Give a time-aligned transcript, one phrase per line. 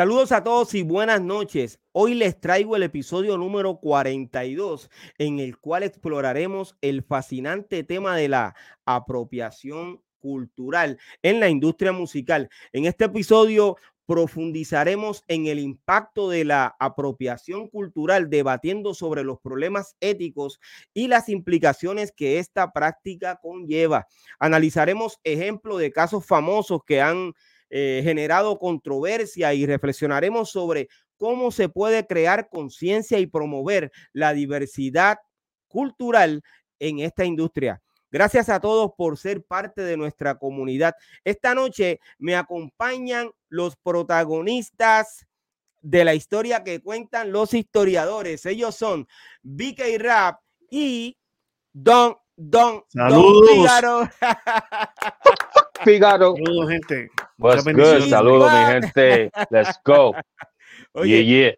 [0.00, 1.78] Saludos a todos y buenas noches.
[1.92, 8.30] Hoy les traigo el episodio número 42 en el cual exploraremos el fascinante tema de
[8.30, 8.54] la
[8.86, 12.48] apropiación cultural en la industria musical.
[12.72, 19.96] En este episodio profundizaremos en el impacto de la apropiación cultural, debatiendo sobre los problemas
[20.00, 20.60] éticos
[20.94, 24.06] y las implicaciones que esta práctica conlleva.
[24.38, 27.34] Analizaremos ejemplos de casos famosos que han
[27.70, 35.18] eh, generado controversia y reflexionaremos sobre cómo se puede crear conciencia y promover la diversidad
[35.68, 36.42] cultural
[36.78, 37.80] en esta industria.
[38.10, 40.94] Gracias a todos por ser parte de nuestra comunidad.
[41.22, 45.26] Esta noche me acompañan los protagonistas
[45.80, 48.44] de la historia que cuentan los historiadores.
[48.46, 49.06] Ellos son
[49.42, 50.40] BK Rap
[50.70, 51.16] y
[51.72, 53.80] Don Don Saludos.
[53.82, 54.10] Don
[55.84, 56.34] Fígaro.
[56.36, 57.10] Saludos, gente.
[57.38, 58.08] What's good?
[58.08, 59.30] Saludos, mi gente.
[59.50, 60.14] Let's go.
[60.92, 61.54] Oye, yeah, yeah.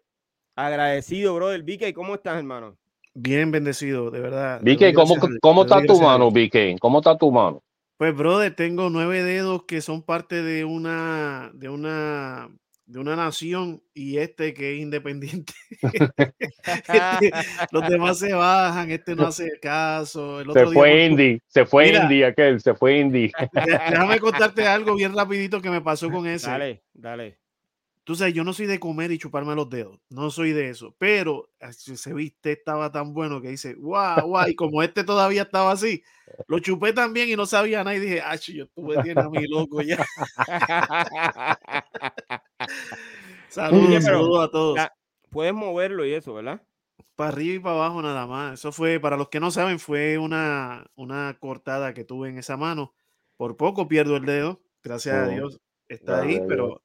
[0.55, 1.63] agradecido, brother.
[1.63, 2.77] BK, ¿cómo estás, hermano?
[3.13, 4.61] Bien bendecido, de verdad.
[4.61, 6.31] Doy ¿cómo, gracias cómo está tu mano.
[6.31, 6.79] BK?
[6.79, 7.63] ¿Cómo está tu mano?
[7.97, 12.49] Pues, brother, tengo nueve dedos que son parte de una, de una,
[12.93, 15.53] de una nación y este que es independiente.
[16.63, 17.31] Este,
[17.71, 20.39] los demás se bajan, este no hace caso.
[20.39, 22.03] El Se otro fue Indy, se fue Mira.
[22.03, 23.31] Indy aquel, se fue Indy.
[23.53, 26.49] Dé- Déjame contarte algo bien rapidito que me pasó con ese.
[26.49, 27.39] Dale, dale.
[28.05, 30.93] Tú sabes, yo no soy de comer y chuparme los dedos, no soy de eso,
[30.97, 35.71] pero ese viste estaba tan bueno que dice, guau, guau, y como este todavía estaba
[35.71, 36.03] así,
[36.47, 39.47] lo chupé también y no sabía nada y dije, ah, yo tuve tiene a mi
[39.47, 39.97] loco ya.
[43.49, 44.75] Saludos, saludos a todos.
[44.77, 44.93] la-
[45.29, 46.61] Puedes moverlo y eso, ¿verdad?
[47.15, 48.59] Para arriba y para abajo nada más.
[48.59, 52.57] Eso fue, para los que no saben, fue una, una cortada que tuve en esa
[52.57, 52.93] mano.
[53.37, 56.82] Por poco pierdo el dedo, gracias a Oh, Dios está ahí, pero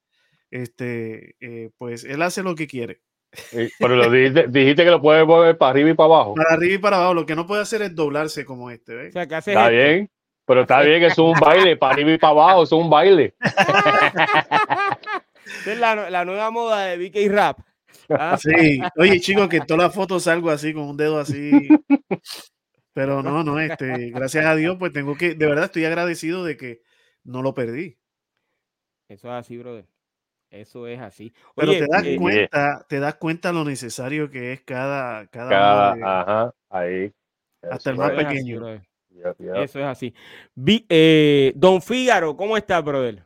[0.51, 3.01] este, eh, pues él hace lo que quiere.
[3.51, 6.33] Y- Pero lo dijiste, dijiste que lo puedes mover para arriba y para abajo.
[6.35, 9.11] Para arriba y para abajo, lo que no puede hacer es doblarse como este, O
[9.11, 9.69] sea, Está esto.
[9.69, 10.09] bien,
[10.45, 12.89] pero está bien, eso es un baile, para arriba y para abajo, eso es un
[12.89, 13.35] baile.
[15.65, 17.59] Es la, la nueva moda de BK Rap.
[18.09, 21.67] Ah, Sí, oye chicos, que en todas las fotos salgo así, con un dedo así.
[22.93, 26.57] Pero no, no, este, gracias a Dios, pues tengo que, de verdad estoy agradecido de
[26.57, 26.81] que
[27.23, 27.97] no lo perdí.
[29.07, 29.85] Eso es así, brother.
[30.51, 31.31] Eso es así.
[31.55, 35.93] Pero Oye, te das eh, cuenta, te das cuenta lo necesario que es cada, cada,
[35.95, 37.11] de- ajá, ahí.
[37.69, 38.81] Hasta el más así, pequeño.
[39.11, 39.55] Yep, yep.
[39.57, 40.13] Eso es así.
[40.55, 43.23] Vi- eh, Don Fígaro, ¿cómo estás, brother?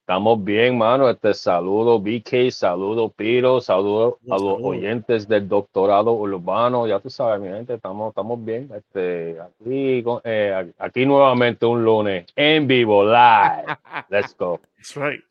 [0.00, 1.08] Estamos bien, mano.
[1.10, 6.86] Este saludo, BK, saludo, Piro, saludo a los oyentes del doctorado urbano.
[6.86, 8.70] Ya tú sabes, mi gente, estamos, estamos bien.
[8.74, 13.64] Este, aquí, con- eh, aquí nuevamente un lunes en vivo, live.
[14.10, 14.60] Let's go.
[14.76, 15.22] That's right.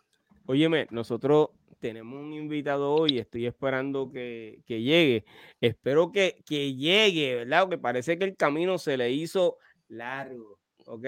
[0.50, 1.50] Óyeme, nosotros
[1.80, 5.26] tenemos un invitado hoy, estoy esperando que, que llegue.
[5.60, 7.64] Espero que, que llegue, ¿verdad?
[7.64, 9.58] Porque parece que el camino se le hizo
[9.90, 11.06] largo, ¿ok?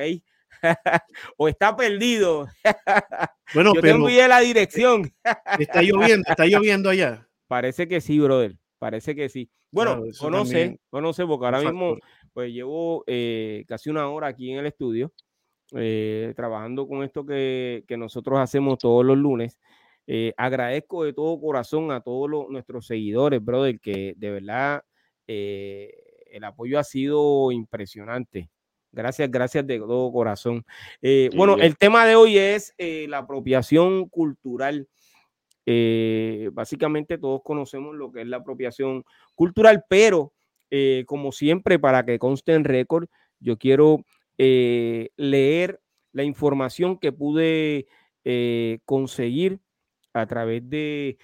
[1.38, 2.48] o está perdido.
[3.52, 5.12] Bueno, Yo te pero envié la dirección.
[5.58, 7.28] está lloviendo, está lloviendo allá.
[7.48, 8.56] Parece que sí, brother.
[8.78, 9.50] Parece que sí.
[9.72, 11.98] Bueno, Claro, conoce, conoce, porque ahora mismo
[12.32, 15.12] pues llevo eh, casi una hora aquí en el estudio
[15.76, 19.60] eh, trabajando con esto que, que nosotros hacemos todos los lunes.
[20.08, 24.84] Eh, agradezco de todo corazón a todos los- nuestros seguidores, brother, que de verdad
[25.28, 25.94] eh,
[26.32, 28.50] el apoyo ha sido impresionante.
[28.92, 30.66] Gracias, gracias de todo corazón.
[31.02, 34.88] Eh, Sí, bueno, el tema de hoy es la apropiación cultural.
[36.54, 39.04] Básicamente todos conocemos lo que es la apropiación
[39.36, 40.34] cultural, pero
[41.06, 43.08] como siempre, para que conste en récord,
[43.40, 44.04] yo quiero
[44.40, 45.82] eh, leer
[46.14, 47.88] la información que pude
[48.24, 49.60] eh, conseguir
[50.14, 51.18] a través de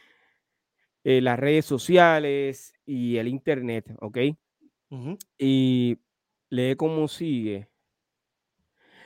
[1.05, 4.17] eh, las redes sociales y el internet, ¿ok?
[5.37, 5.97] Y
[6.49, 7.69] lee como sigue.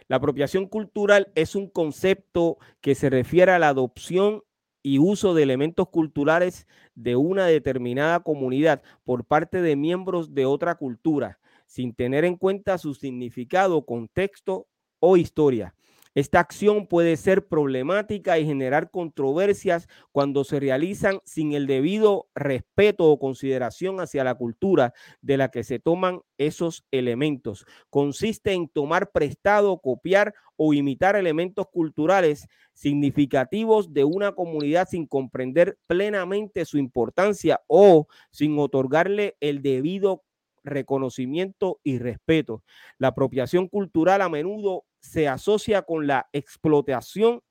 [0.07, 4.43] La apropiación cultural es un concepto que se refiere a la adopción
[4.81, 10.75] y uso de elementos culturales de una determinada comunidad por parte de miembros de otra
[10.75, 11.38] cultura,
[11.69, 14.67] sin tener en cuenta su significado, contexto
[14.99, 15.75] o historia.
[16.15, 23.05] Esta acción puede ser problemática y generar controversias cuando se realizan sin el debido respeto
[23.05, 27.65] o consideración hacia la cultura de la que se toman esos elementos.
[27.91, 35.77] Consiste en tomar prestado, copiar o imitar elementos culturales significativos de una comunidad sin comprender
[35.85, 40.23] plenamente su importancia o sin otorgarle el debido
[40.69, 42.63] reconocimiento y respeto.
[42.97, 47.41] La apropiación cultural a menudo se asocia con la explotación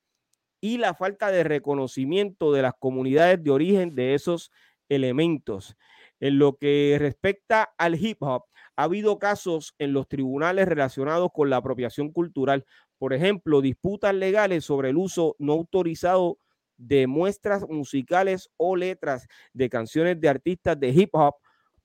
[0.61, 4.51] y la falta de reconocimiento de las comunidades de origen de esos
[4.89, 5.75] elementos.
[6.19, 8.43] En lo que respecta al hip hop,
[8.75, 12.65] ha habido casos en los tribunales relacionados con la apropiación cultural.
[12.97, 16.39] Por ejemplo, disputas legales sobre el uso no autorizado
[16.77, 21.35] de muestras musicales o letras de canciones de artistas de hip hop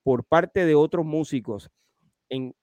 [0.04, 1.70] por parte de otros músicos.
[2.28, 2.54] En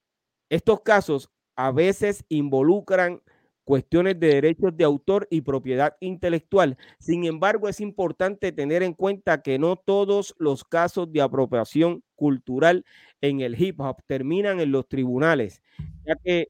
[0.49, 3.21] estos casos, a veces involucran
[3.63, 6.77] cuestiones de derechos de autor y propiedad intelectual.
[6.99, 12.85] Sin embargo, es importante tener en cuenta que no todos los casos de apropiación cultural
[13.21, 15.61] en el hip hop terminan en los tribunales,
[16.05, 16.47] ya que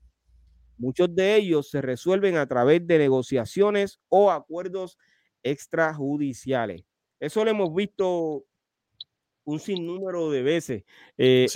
[0.78, 4.98] muchos de ellos se resuelven a través de negociaciones o acuerdos
[5.44, 6.86] extrajudiciales.
[7.20, 8.46] Eso lo hemos visto
[9.44, 10.84] un sinnúmero de veces.
[11.18, 11.48] Eh,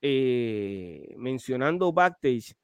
[0.00, 2.54] eh, mencionando backstage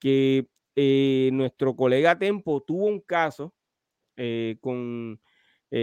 [0.00, 3.52] que eh, nuestro colega Tempo tuvo un caso
[4.60, 5.20] con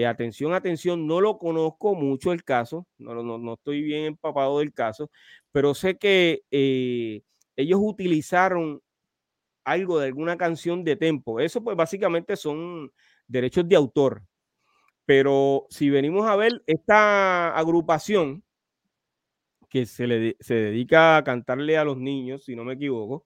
[0.06, 4.72] atención, atención, no lo conozco mucho el caso, no, no, no estoy bien empapado del
[4.72, 5.10] caso,
[5.52, 8.82] pero sé que ellos utilizaron
[9.66, 11.40] algo de alguna canción de Tempo.
[11.40, 12.92] Eso pues básicamente son
[13.28, 14.24] derechos de autor.
[15.10, 18.44] Pero si venimos a ver esta agrupación,
[19.68, 23.26] que se, le, se dedica a cantarle a los niños, si no me equivoco,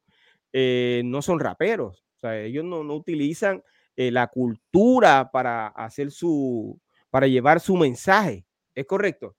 [0.54, 2.06] eh, no son raperos.
[2.16, 3.64] O sea, ellos no, no utilizan
[3.98, 8.46] eh, la cultura para hacer su, para llevar su mensaje.
[8.74, 9.36] ¿Es correcto?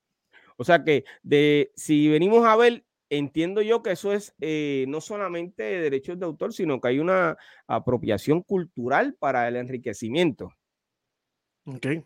[0.59, 5.01] O sea que de, si venimos a ver, entiendo yo que eso es eh, no
[5.01, 10.51] solamente derechos de autor, sino que hay una apropiación cultural para el enriquecimiento.
[11.67, 12.05] Ok.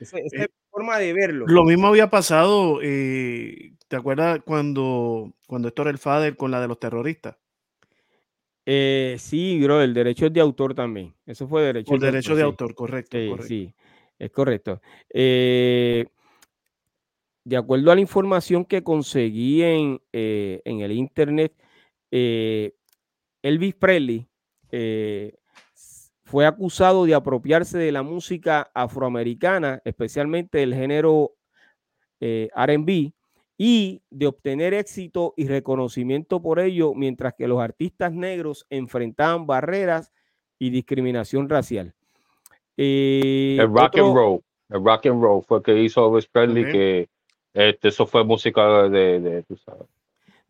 [0.00, 1.46] Esa, es forma de verlo.
[1.46, 2.80] Lo mismo había pasado
[3.88, 7.36] ¿Te acuerdas cuando, cuando Héctor el Fader con la de los terroristas?
[8.66, 11.14] Eh, sí, bro, el derecho de autor también.
[11.24, 11.94] Eso fue derecho.
[11.94, 13.74] El derecho de autor, correcto, Sí,
[14.18, 14.82] es correcto.
[15.08, 16.06] Eh,
[17.44, 21.54] de acuerdo a la información que conseguí en, eh, en el internet,
[22.10, 24.28] Elvis Presley
[26.28, 31.32] fue acusado de apropiarse de la música afroamericana, especialmente del género
[32.20, 33.12] RB,
[33.56, 40.12] y de obtener éxito y reconocimiento por ello, mientras que los artistas negros enfrentaban barreras
[40.58, 41.94] y discriminación racial.
[42.76, 47.08] Eh, el rock and roll, el rock and roll fue que hizo Elvis Presley, que
[47.54, 49.88] este, eso fue música de, de tú sabes,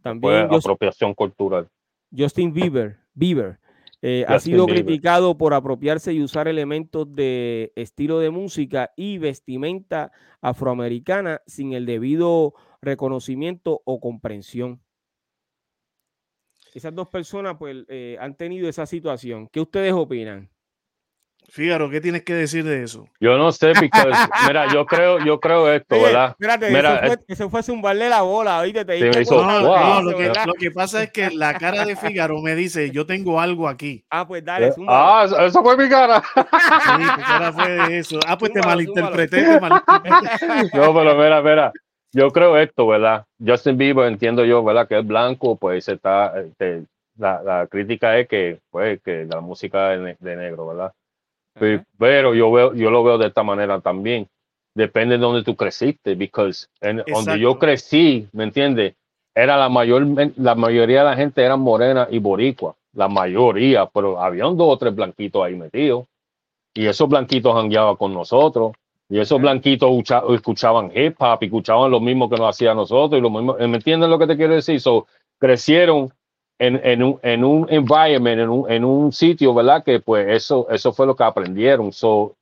[0.03, 1.69] también apropiación cultural.
[2.15, 3.61] Justin Bieber, Bieber
[4.01, 10.13] eh, ha sido criticado por apropiarse y usar elementos de estilo de música y vestimenta
[10.41, 14.81] afroamericana sin el debido reconocimiento o comprensión.
[16.75, 19.49] Esas dos personas pues eh, han tenido esa situación.
[19.49, 20.49] ¿Qué ustedes opinan?
[21.51, 23.09] Fíjaro, ¿qué tienes que decir de eso?
[23.21, 23.91] Yo no sé, porque,
[24.47, 26.31] mira, yo creo, yo creo esto, ¿verdad?
[26.31, 30.53] Espérate, mira, eso, fue, eso fue zumbarle la bola, oíste, te no, lo, que, lo,
[30.53, 34.05] que, pasa es que la cara de Fígaro me dice, yo tengo algo aquí.
[34.11, 36.23] Ah, pues dale, Ah, eso fue mi cara.
[36.35, 38.21] Sí, tu cara fue eso.
[38.27, 40.77] Ah, pues te malinterpreté, te malinterpreté.
[40.79, 41.73] No, pero mira, mira,
[42.13, 43.25] yo creo esto, ¿verdad?
[43.45, 44.87] Justin Bieber, entiendo yo, ¿verdad?
[44.87, 46.85] Que es blanco, pues está, este,
[47.17, 50.93] la, la, crítica es que, pues, que la música de, de negro, ¿verdad?
[51.59, 54.29] Pero, yo veo, yo lo veo de esta manera también.
[54.75, 58.95] Depende de donde tú creciste, porque en donde yo crecí, ¿me entiendes?
[59.35, 64.21] Era la mayor, la mayoría de la gente eran morena y boricua, la mayoría, pero
[64.21, 66.07] había dos o tres blanquitos ahí metidos.
[66.75, 68.73] Y esos blanquitos hangueaban con nosotros.
[69.09, 69.91] Y esos blanquitos
[70.35, 73.77] escuchaban hip hop y escuchaban lo mismo que nos hacía nosotros y lo mismo, ¿me
[73.77, 74.81] entiendes lo que te quiero decir?
[74.81, 75.07] So,
[75.39, 76.13] crecieron
[76.59, 79.85] en, en, un, en un environment, en un, en un sitio, ¿verdad?
[79.85, 81.93] Que pues eso, eso fue lo que aprendieron.
[81.93, 82.35] So,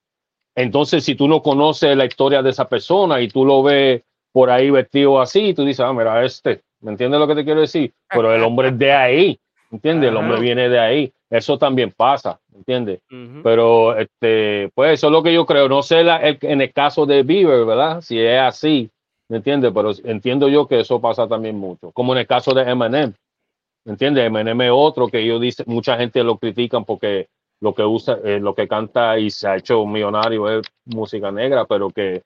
[0.55, 4.51] entonces, si tú no conoces la historia de esa persona y tú lo ves por
[4.51, 7.93] ahí vestido así, tú dices, ah, mira, este, ¿me entiendes lo que te quiero decir?
[8.09, 9.39] Pero el hombre es de ahí,
[9.71, 10.11] ¿entiendes?
[10.11, 11.13] El hombre viene de ahí.
[11.29, 13.01] Eso también pasa, ¿entiendes?
[13.43, 15.69] Pero, este, pues eso es lo que yo creo.
[15.69, 18.01] No sé la, en el caso de Bieber, ¿verdad?
[18.01, 18.89] Si es así,
[19.29, 19.73] ¿me entiendes?
[19.75, 21.91] Pero entiendo yo que eso pasa también mucho.
[21.93, 23.13] Como en el caso de Eminem.
[23.87, 24.27] ¿Me entiendes?
[24.27, 27.29] Eminem es otro que ellos dicen, mucha gente lo critican porque
[27.61, 31.65] lo que usa, eh, lo que canta y se ha hecho millonario es música negra,
[31.65, 32.23] pero que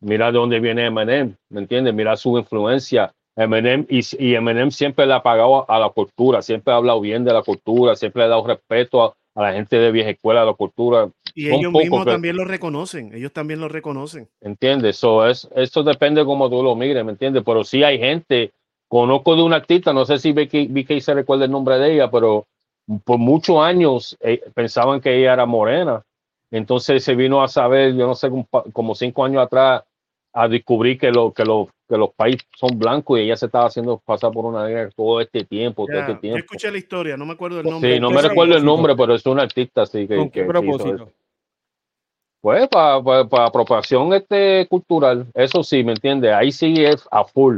[0.00, 1.94] mira de dónde viene Eminem, ¿me entiendes?
[1.94, 3.12] Mira su influencia.
[3.36, 7.24] Eminem y, y Eminem siempre le ha pagado a la cultura, siempre ha hablado bien
[7.24, 10.42] de la cultura, siempre le ha dado respeto a, a la gente de vieja escuela,
[10.42, 11.08] a la cultura.
[11.34, 14.28] Y ellos mismos también lo reconocen, ellos también lo reconocen.
[14.40, 14.96] ¿Entiendes?
[14.96, 17.42] So, es, eso depende como tú lo mires, ¿me entiendes?
[17.44, 18.52] Pero sí hay gente,
[18.88, 22.46] conozco de una artista, no sé si que se recuerda el nombre de ella, pero
[23.04, 26.02] por muchos años eh, pensaban que ella era morena.
[26.50, 28.30] Entonces se vino a saber, yo no sé,
[28.72, 29.82] como cinco años atrás,
[30.32, 33.66] a descubrir que, lo, que, lo, que los países son blancos y ella se estaba
[33.66, 36.38] haciendo pasar por una negra todo este tiempo, todo este tiempo.
[36.38, 37.94] Yo escuché la historia, no me acuerdo el nombre.
[37.94, 40.16] Sí, no me recuerdo el nombre, pero es una artista así que...
[40.16, 41.10] ¿Con qué propósito?
[42.40, 46.32] Pues para apropiación este, cultural, eso sí, ¿me entiendes?
[46.32, 47.56] Ahí sí es a full,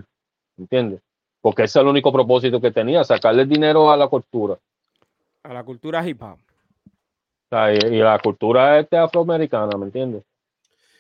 [0.57, 1.01] ¿me entiendes?
[1.47, 4.59] Porque ese es el único propósito que tenía, sacarle dinero a la cultura.
[5.45, 6.41] A la cultura hip hop.
[7.73, 10.25] y, la cultura este afroamericana, ¿me entiendes?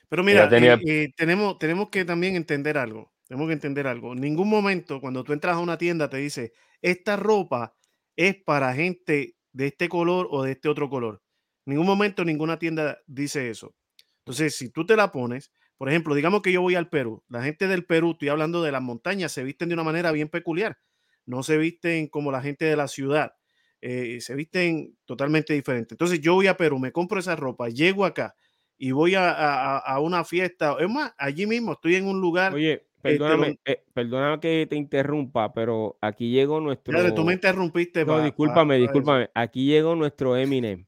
[0.09, 3.11] Pero mira, eh, eh, tenemos, tenemos que también entender algo.
[3.26, 4.12] Tenemos que entender algo.
[4.12, 7.75] En ningún momento, cuando tú entras a una tienda, te dice, esta ropa
[8.15, 11.23] es para gente de este color o de este otro color.
[11.67, 13.75] En ningún momento ninguna tienda dice eso.
[14.21, 17.23] Entonces, si tú te la pones, por ejemplo, digamos que yo voy al Perú.
[17.28, 20.28] La gente del Perú, estoy hablando de las montañas, se visten de una manera bien
[20.28, 20.78] peculiar.
[21.26, 23.35] No se visten como la gente de la ciudad.
[23.83, 25.95] Eh, se visten totalmente diferente.
[25.95, 28.35] Entonces, yo voy a Perú, me compro esa ropa, llego acá
[28.78, 30.76] y voy a, una fiesta.
[30.78, 32.54] Es más, allí mismo estoy en un lugar.
[32.54, 36.92] Oye, perdóname, eh, perdóname que te interrumpa, pero aquí llegó nuestro.
[36.92, 38.04] Claro, tú me interrumpiste.
[38.04, 39.30] No, discúlpame, discúlpame.
[39.35, 40.87] Aquí llegó nuestro Eminem.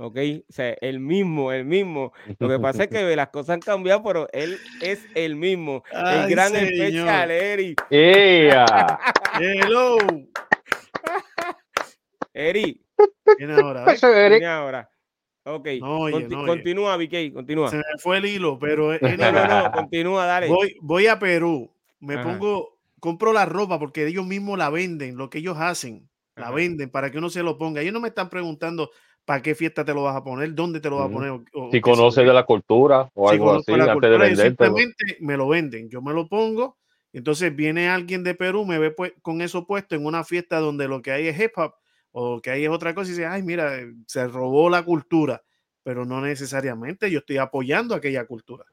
[0.00, 0.16] ¿Ok?
[0.48, 2.12] O sea, el mismo, el mismo.
[2.38, 5.84] Lo que pasa es que las cosas han cambiado, pero él es el mismo.
[5.92, 7.76] el gran especial, Eri.
[7.90, 8.98] ¡Ea!
[9.40, 9.98] ¡Hello!
[12.32, 12.82] Eri.
[13.38, 13.84] Viene ahora.
[13.84, 14.90] Viene ahora.
[15.42, 15.68] Ok,
[16.46, 17.70] continúa, Vicky, continúa.
[17.70, 18.92] Se me fue el hilo, pero...
[19.00, 20.48] no, no, no, continúa, dale.
[20.48, 25.30] Voy, voy a Perú, me pongo, compro la ropa porque ellos mismos la venden, lo
[25.30, 27.80] que ellos hacen, la venden para que uno se lo ponga.
[27.80, 28.90] Ellos no me están preguntando
[29.24, 31.40] para qué fiesta te lo vas a poner, dónde te lo vas a poner.
[31.70, 34.64] si conoces de la cultura o algo así, antes de venderte.
[34.64, 36.78] Simplemente me lo venden, yo me lo pongo,
[37.12, 40.88] entonces viene alguien de Perú, me ve pues, con eso puesto en una fiesta donde
[40.88, 41.74] lo que hay es hip hop,
[42.12, 45.42] o que hay otra cosa y dice, ay, mira, eh, se robó la cultura,
[45.82, 48.64] pero no necesariamente yo estoy apoyando aquella cultura.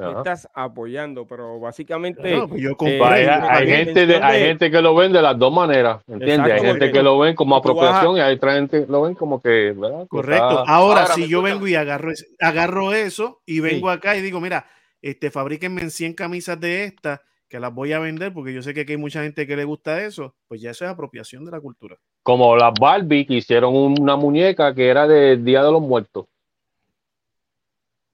[0.00, 5.22] Estás apoyando, pero básicamente pues yo eh, hay, gente hay gente que lo ven de
[5.22, 6.52] las dos maneras, ¿entiendes?
[6.52, 9.40] hay gente que lo ven como apropiación y hay otra gente que lo ven como
[9.40, 9.74] que,
[10.08, 10.64] Correcto.
[10.66, 14.66] Ahora, si yo vengo y agarro, agarro eso y vengo acá y digo, mira,
[15.02, 18.86] este, fabriquenme 100 camisas de estas que las voy a vender porque yo sé que
[18.88, 21.96] hay mucha gente que le gusta eso, pues ya eso es apropiación de la cultura.
[22.22, 26.26] Como las Barbie que hicieron una muñeca que era del Día de los Muertos.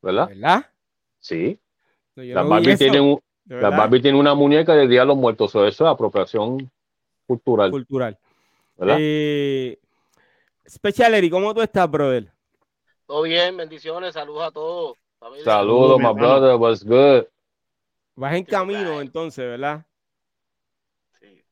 [0.00, 0.28] ¿Verdad?
[0.28, 0.66] ¿Verdad?
[1.20, 1.58] Sí.
[2.16, 5.50] Las, Barbie tienen Barbie tiene una muñeca del Día de los Muertos.
[5.50, 6.70] Eso es apropiación
[7.26, 7.70] cultural.
[7.70, 8.18] Cultural.
[8.76, 8.96] ¿Verdad?
[9.00, 9.78] Eh,
[10.68, 12.32] Special ¿cómo tú estás, brother?
[13.06, 14.96] Todo bien, bendiciones, saludos a todos.
[15.44, 17.24] Saludos, my brother, what's good?
[18.16, 19.86] Vas en camino entonces, ¿verdad?
[21.20, 21.42] Sí.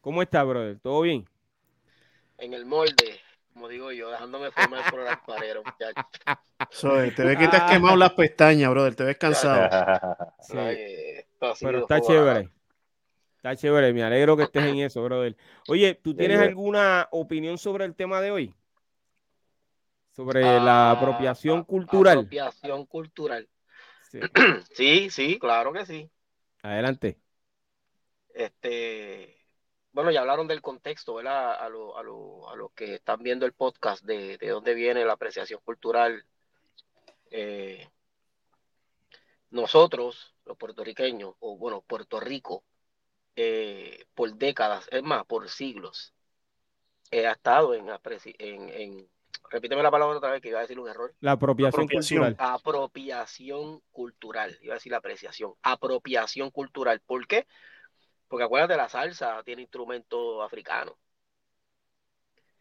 [0.00, 0.78] ¿Cómo estás, brother?
[0.80, 1.26] ¿Todo bien?
[2.38, 3.20] En el molde,
[3.52, 7.14] como digo yo, dejándome formar por el alfarero, muchachos.
[7.16, 9.68] te ves que te has quemado las pestañas, brother, te ves cansado.
[10.40, 10.56] Sí.
[11.60, 12.50] Pero está chévere.
[13.36, 15.36] Está chévere, me alegro que estés en eso, brother.
[15.68, 18.54] Oye, ¿tú tienes alguna opinión sobre el tema de hoy?
[20.12, 22.18] Sobre la ah, apropiación cultural.
[22.18, 23.48] Apropiación cultural.
[24.74, 25.10] Sí.
[25.10, 26.10] sí, claro que sí.
[26.62, 27.18] Adelante.
[28.34, 29.41] Este,
[29.92, 31.54] bueno, ya hablaron del contexto, ¿verdad?
[31.54, 35.04] A los a lo, a lo que están viendo el podcast, de, de dónde viene
[35.04, 36.24] la apreciación cultural.
[37.30, 37.88] Eh,
[39.50, 42.64] nosotros, los puertorriqueños, o bueno, Puerto Rico,
[43.36, 46.14] eh, por décadas, es más, por siglos,
[47.10, 47.88] eh, ha estado en,
[48.38, 49.08] en,
[49.50, 51.14] repíteme la palabra otra vez que iba a decir un error.
[51.20, 52.36] La apropiación, cultural.
[52.38, 55.52] Apropiación cultural, iba a decir la apreciación.
[55.62, 57.00] Apropiación cultural.
[57.00, 57.46] ¿Por qué?
[58.32, 60.94] Porque acuérdate, la salsa tiene instrumentos africanos.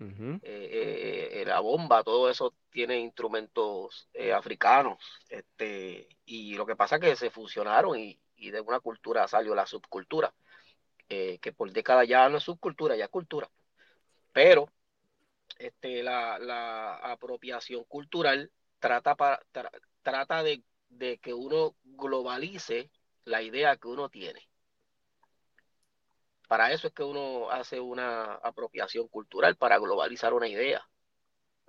[0.01, 5.01] Eh, eh, la bomba, todo eso tiene instrumentos eh, africanos.
[5.29, 9.55] Este, y lo que pasa es que se fusionaron y, y de una cultura salió
[9.55, 10.33] la subcultura.
[11.07, 13.49] que por décadas ya no es subcultura, ya es cultura.
[14.33, 14.67] Pero
[15.57, 19.15] este, la, apropiación cultural trata,
[20.01, 20.65] trata de,
[21.21, 22.91] que uno globalice
[23.23, 24.50] la idea que uno tiene.
[26.51, 30.86] Para eso es que uno hace una apropiación cultural, para globalizar una idea,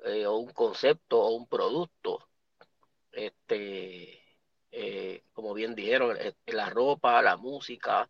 [0.05, 2.29] eh, o un concepto, o un producto.
[3.13, 4.21] Este,
[4.73, 8.09] eh, como bien dijeron, eh, la ropa, la música,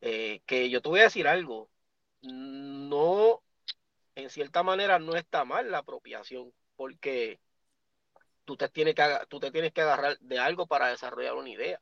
[0.00, 1.68] que yo te voy a decir algo,
[2.22, 3.42] no,
[4.14, 7.40] en cierta manera no está mal la apropiación, porque
[8.46, 11.78] tú te tienes que, tú te tienes que agarrar de algo para desarrollar una idea.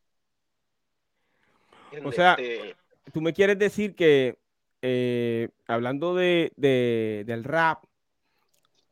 [2.03, 2.77] O sea, este,
[3.13, 4.39] tú me quieres decir que
[4.83, 7.85] eh, hablando de, del rap,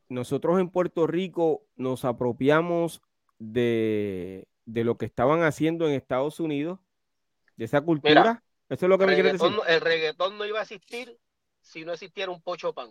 [0.09, 3.03] nosotros en Puerto Rico nos apropiamos
[3.39, 6.79] de, lo que estaban haciendo en Estados Unidos,
[7.57, 8.43] de esa cultura.
[8.69, 9.53] Eso es lo que me quieres decir.
[9.69, 11.19] El reggaetón no iba a existir
[11.61, 12.89] si no existiera un pocho pan.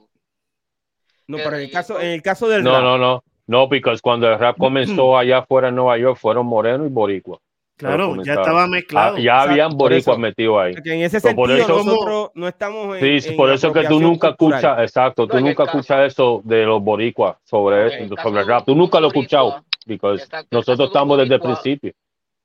[1.28, 2.84] No, pero en el, caso, en el caso del no, rap.
[2.84, 6.86] No, no, no, porque cuando el rap comenzó allá afuera en Nueva York fueron Moreno
[6.86, 7.40] y Boricua.
[7.82, 9.18] Claro, ya estaba mezclado.
[9.18, 10.74] Ah, ya habían boricuas metidos ahí.
[10.86, 15.28] en ese sentido nosotros no estamos en, Sí, por eso que tú nunca escuchas, exacto,
[15.28, 18.66] tú nunca escuchas eso de los boricuas sobre, sobre el rap.
[18.66, 21.94] Tú nunca lo has escuchado, porque nosotros estamos desde el principio.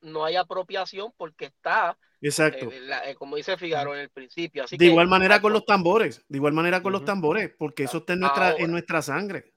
[0.00, 2.70] No hay apropiación porque está Exacto.
[2.72, 4.64] Eh, eh, como dice Figaro en el principio.
[4.64, 7.98] Así de igual manera con los tambores, de igual manera con los tambores, porque eso
[7.98, 9.52] está en nuestra, en nuestra sangre.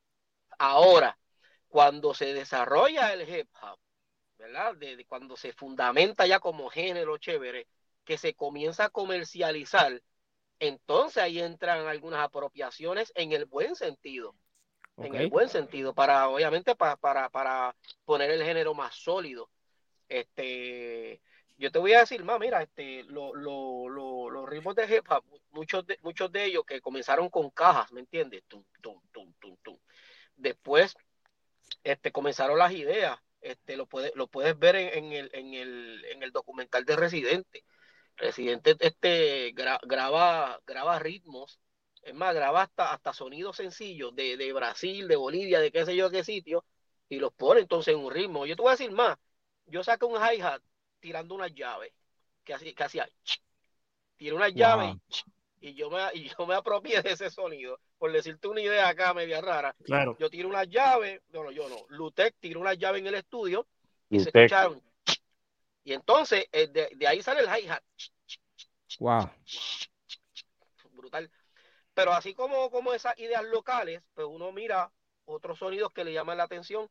[0.58, 1.18] Ahora,
[1.68, 3.80] cuando se desarrolla el hip hop,
[4.40, 4.76] ¿verdad?
[4.76, 7.68] De, cuando se fundamenta ya como género chévere,
[8.06, 10.02] que se comienza a comercializar,
[10.60, 14.34] entonces ahí entran algunas apropiaciones en el buen sentido.
[14.98, 19.50] En el buen sentido, para, obviamente, para, para, para poner el género más sólido.
[20.10, 21.22] Este,
[21.58, 25.24] yo te voy a decir más, mira, este, lo, lo, los ritmos de hip hop,
[25.52, 28.44] muchos de, muchos de ellos que comenzaron con cajas, ¿me entiendes?
[28.50, 29.80] Tum, tum, tum, tum, tum.
[30.36, 30.98] Después
[31.84, 36.24] este, comenzaron las ideas este, lo, puedes, lo puedes ver en, el, en, el, en
[36.24, 37.64] el documental de Residente.
[38.18, 41.60] Residente este, graba, graba ritmos,
[42.02, 45.96] es más, graba hasta, hasta sonidos sencillos de, de Brasil, de Bolivia, de qué sé
[45.96, 46.66] yo qué sitio,
[47.08, 48.46] y los pone entonces en un ritmo.
[48.46, 49.18] Yo te voy a decir más,
[49.68, 50.62] yo saco un hi-hat
[51.00, 51.94] tirando una llave,
[52.44, 53.10] que, así, que hacía,
[54.18, 54.98] tira una llave
[55.62, 57.80] y yo me, y yo me apropié de ese sonido.
[58.00, 59.76] Por decirte una idea acá media rara.
[59.84, 60.16] Claro.
[60.20, 63.68] Yo tiro una llave, no, yo no, Lutec tiró una llave en el estudio
[64.10, 64.82] y se escucharon.
[65.84, 67.84] Y entonces eh, de, ahí sale el hi-hat.
[69.00, 69.30] Wow.
[70.94, 71.30] Brutal.
[71.94, 74.90] Pero así como, como esas ideas locales, pues uno mira
[75.26, 76.90] otros sonidos que le llaman la atención.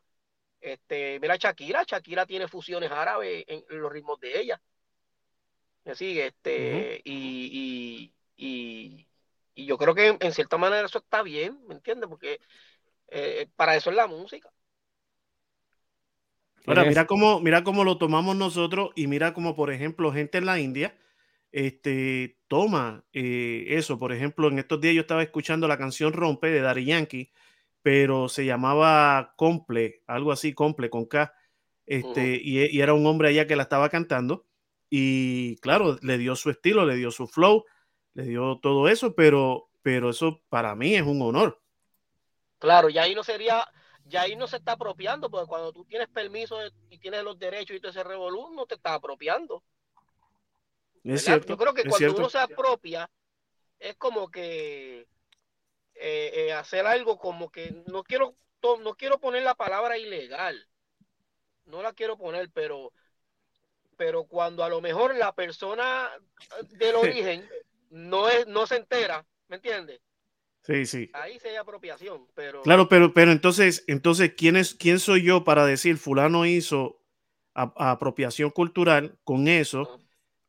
[0.61, 4.61] Este, mira Shakira, Shakira tiene fusiones árabes en, los ritmos de ella.
[5.87, 9.08] Así, este, y, y,
[9.67, 12.09] yo creo que en, cierta manera eso está bien, ¿me entiendes?
[12.09, 12.41] Porque
[13.09, 14.51] eh, para eso es la música.
[16.67, 20.47] Ahora, mira cómo, mira cómo lo tomamos nosotros y mira cómo, por ejemplo, gente en
[20.47, 20.99] la India
[21.51, 23.99] este, toma eh, eso.
[23.99, 27.33] Por ejemplo, en estos días yo estaba escuchando la canción Rompe de Daddy Yankee,
[27.83, 31.33] pero se llamaba Comple, algo así, Comple con K.
[31.87, 34.47] Este, y, y, era un hombre allá que la estaba cantando.
[34.91, 37.65] Y claro, le dio su estilo, le dio su flow,
[38.19, 41.63] le dio todo eso, pero, pero eso para mí es un honor.
[42.59, 43.65] Claro, y ahí no sería,
[44.07, 46.59] ya ahí no se está apropiando, porque cuando tú tienes permiso
[46.91, 49.63] y tienes los derechos y todo ese revolú, no te está apropiando.
[51.05, 53.09] Es cierto, Yo creo que cuando uno se apropia,
[53.79, 55.07] es como que
[55.95, 58.35] eh, eh, hacer algo como que no quiero,
[58.81, 60.69] no quiero poner la palabra ilegal,
[61.67, 62.93] no la quiero poner, pero,
[63.97, 66.11] pero cuando a lo mejor la persona
[66.71, 67.49] del origen
[67.91, 70.01] no es, no se entera, ¿me entiendes?
[70.63, 71.11] Sí, sí.
[71.15, 72.63] Ahí se hay apropiación, pero.
[72.63, 77.01] Claro, pero, pero entonces, entonces, ¿quién es, quién soy yo para decir fulano hizo
[77.55, 80.01] apropiación cultural con eso?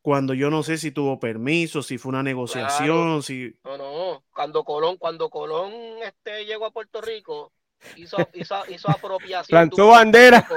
[0.02, 3.56] Cuando yo no sé si tuvo permiso, si fue una negociación, si.
[3.64, 4.24] No, no.
[4.34, 5.72] Cuando Colón, cuando Colón
[6.04, 7.54] este, llegó a Puerto Rico,
[7.96, 9.48] hizo, hizo, hizo apropiación.
[9.48, 10.48] Plantó bandera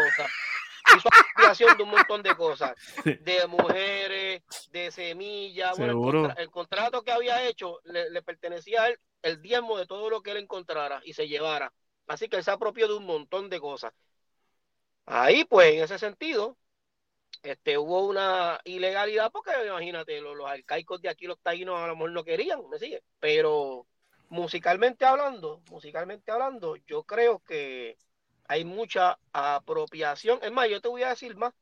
[0.96, 2.74] hizo apropiación de un montón de cosas,
[3.04, 5.78] de mujeres, de semillas.
[5.78, 10.32] el, contrato que había hecho le, pertenecía a él el diezmo de todo lo que
[10.32, 11.72] él encontrara y se llevara.
[12.06, 13.92] Así que él se apropió de un montón de cosas.
[15.06, 16.56] Ahí, pues, en ese sentido,
[17.42, 21.94] este, hubo una ilegalidad porque, imagínate, los, los arcaicos de aquí, los taínos, a lo
[21.94, 23.02] mejor no querían, ¿me sigue?
[23.20, 23.86] Pero
[24.32, 27.98] musicalmente hablando, musicalmente hablando, yo creo que
[28.44, 30.38] hay mucha apropiación.
[30.42, 31.52] Es más, yo te voy a decir más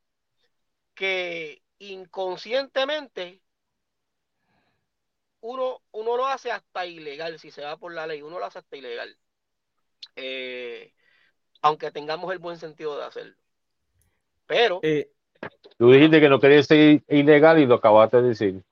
[0.94, 3.40] que inconscientemente
[5.42, 8.58] uno, uno lo hace hasta ilegal, si se va por la ley, uno lo hace
[8.58, 9.16] hasta ilegal.
[10.16, 10.92] Eh,
[11.62, 13.36] aunque tengamos el buen sentido de hacerlo.
[14.46, 14.80] Pero...
[14.82, 15.10] Eh,
[15.78, 18.62] tú dijiste que no querías ser ilegal y lo acabaste de decir.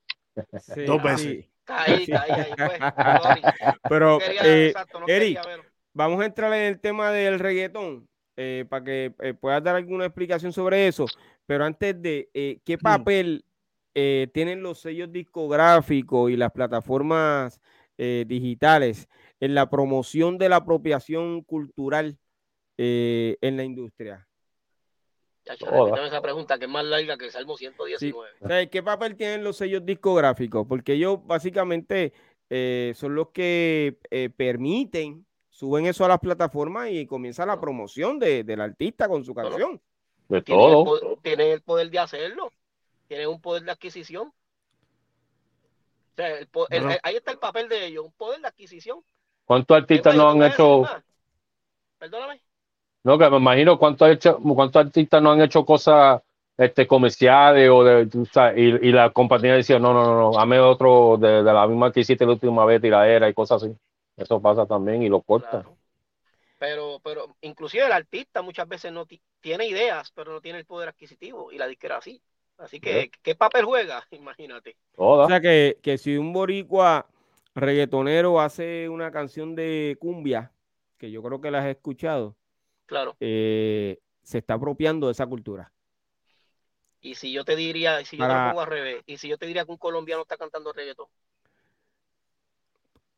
[0.85, 1.45] Dos veces.
[1.59, 3.79] Está ahí, está ahí, ahí pues.
[3.89, 5.68] Pero, No quería, eh, exacto, no Eric, quería verlo.
[5.99, 8.07] Vamos a entrar en el tema del reggaetón
[8.37, 11.05] eh, para que eh, puedas dar alguna explicación sobre eso.
[11.45, 13.43] Pero antes de, eh, ¿qué papel
[13.93, 17.59] eh, tienen los sellos discográficos y las plataformas
[17.97, 19.09] eh, digitales
[19.41, 22.17] en la promoción de la apropiación cultural
[22.77, 24.25] eh, en la industria?
[25.43, 28.29] Chacho, esa pregunta que es más larga que el Salmo 119.
[28.39, 30.65] O sea, ¿Qué papel tienen los sellos discográficos?
[30.65, 32.13] Porque ellos básicamente
[32.49, 35.25] eh, son los que eh, permiten,
[35.59, 39.81] suben eso a las plataformas y comienza la promoción de- del artista con su canción.
[40.29, 40.85] De Tienen el, todo.
[40.85, 42.53] poder, tienen el poder de hacerlo.
[43.09, 44.27] Tienen un poder de adquisición.
[44.27, 44.33] O
[46.15, 46.93] sea, el po- el- Bueno.
[46.95, 48.99] el- ahí está el papel de ellos, un poder de adquisición.
[49.43, 50.83] ¿Cuántos artistas no han hecho?
[51.97, 52.39] Perdóname.
[53.03, 56.21] No, que me imagino cuántos, ha hecho- cuántos artistas no han hecho cosas
[56.57, 60.31] este, comerciales o de, tú sabes, y, y la compañía decía, no, no, no, no,
[60.31, 63.75] dame otro de, de la misma que hiciste la última vez, tiradera y cosas así.
[64.19, 65.49] Eso pasa también y lo corta.
[65.49, 65.77] Claro.
[66.59, 70.65] Pero, pero inclusive el artista muchas veces no ti- tiene ideas, pero no tiene el
[70.65, 72.21] poder adquisitivo y la disquera así.
[72.57, 74.05] Así que, ¿qué papel juega?
[74.11, 74.75] Imagínate.
[74.95, 75.25] Toda.
[75.25, 77.07] O sea que, que si un boricua
[77.55, 80.51] reggaetonero hace una canción de cumbia,
[80.97, 82.35] que yo creo que la has escuchado,
[82.85, 83.15] Claro.
[83.21, 85.71] eh, se está apropiando de esa cultura.
[87.01, 89.29] Y si yo te diría, y si yo te lo pongo al revés, y si
[89.29, 91.07] yo te diría que un colombiano está cantando reggaetón,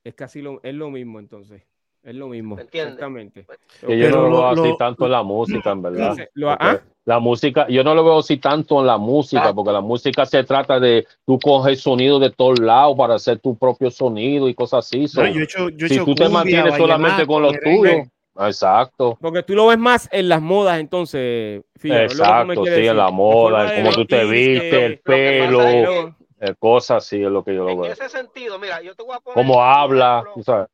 [0.04, 1.64] Es casi lo, es lo mismo entonces.
[2.04, 2.58] Es lo mismo.
[2.58, 3.46] Exactamente.
[3.86, 6.18] Que yo Pero no lo lo- veo así lo- tanto en la música, en verdad.
[6.34, 9.56] Lo- Porque ah, La música, yo no lo veo así tanto en la música, Exacto.
[9.56, 13.56] porque la música se trata de tú coges sonido de todos lados para hacer tu
[13.56, 15.06] propio sonido y cosas así.
[15.16, 17.54] No, yo he hecho, yo he si hecho tú te cumbia, mantienes solamente con los
[17.60, 18.08] tuyos,
[18.40, 19.18] exacto.
[19.22, 21.62] Porque tú lo ves más en las modas, entonces.
[21.76, 23.16] Fíjate, es lo que tú me Exacto, sí, en la decir.
[23.16, 27.30] moda, en cómo tú te vistes, el Lo que pasa pelo, eh, cosas así es
[27.30, 27.94] lo que yo lo en veo.
[27.94, 29.36] ese sentido, mira, yo te voy a poner.
[29.36, 30.34] Cómo habla, ejemplo.
[30.34, 30.68] tú sabes.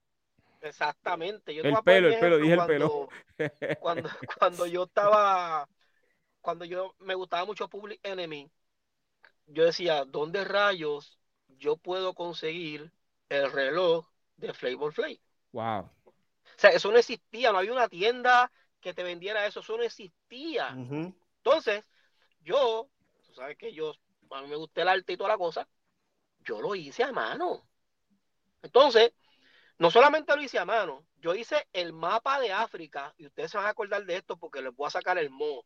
[0.62, 1.54] Exactamente.
[1.54, 3.10] Yo te El voy a poner pelo, el pelo, dije el ejemplo
[3.80, 5.68] Cuando, cuando, yo estaba,
[6.40, 8.50] cuando yo me gustaba mucho Public Enemy,
[9.48, 11.20] yo decía, ¿dónde rayos
[11.58, 12.92] yo puedo conseguir
[13.28, 15.18] el reloj de Flavor Flav?
[15.52, 15.90] Wow.
[16.06, 18.50] O sea, eso no existía, no había una tienda
[18.80, 20.70] que te vendiera eso, eso no existía.
[20.70, 21.86] Entonces,
[22.40, 22.88] yo,
[23.26, 23.94] tú sabes que yo,
[24.32, 25.68] a mí me gusta el arte y toda la cosa,
[26.40, 27.68] yo lo hice a mano.
[28.62, 29.14] Entonces,
[29.78, 33.58] no solamente lo hice a mano, yo hice el mapa de África, y ustedes se
[33.58, 35.66] van a acordar de esto porque les voy a sacar el mo.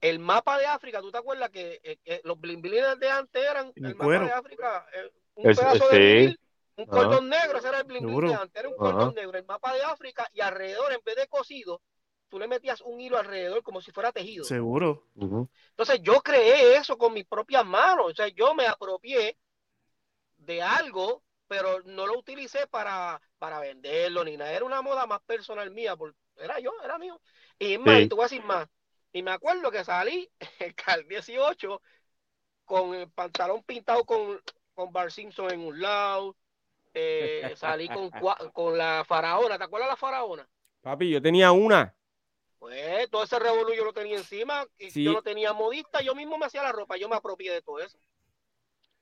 [0.00, 3.72] El mapa de África, ¿tú te acuerdas que eh, eh, los blimblines de antes eran
[3.74, 4.24] el cuero.
[4.24, 4.86] mapa de África?
[4.94, 5.96] eh, un Es- pedazo sí.
[5.96, 6.36] de
[6.76, 6.92] un Ajá.
[6.92, 8.28] cordón negro, ese era el blimblin Seguro.
[8.28, 8.92] de antes, era un Ajá.
[8.92, 11.82] cordón negro, el mapa de África, y alrededor, en vez de cosido,
[12.28, 14.44] tú le metías un hilo alrededor como si fuera tejido.
[14.44, 15.04] Seguro.
[15.70, 19.36] Entonces yo creé eso con mis propias manos, o sea, yo me apropié
[20.36, 25.20] de algo, pero no lo utilicé para, para venderlo ni nada, era una moda más
[25.22, 27.20] personal mía, porque era yo, era mío.
[27.58, 28.02] Y es más, Sí.
[28.02, 28.68] y te voy a decir más,
[29.12, 31.80] y me acuerdo que salí el CAL 18
[32.64, 34.40] con el pantalón pintado con,
[34.74, 36.36] con Bar Simpson en un lado,
[36.94, 38.10] eh, salí con,
[38.52, 40.48] con la faraona, ¿te acuerdas la faraona?
[40.80, 41.94] Papi, yo tenía una.
[42.58, 45.04] Pues todo ese revolú yo lo tenía encima, y Sí.
[45.04, 47.78] yo no tenía modista, yo mismo me hacía la ropa, yo me apropié de todo
[47.78, 47.98] eso.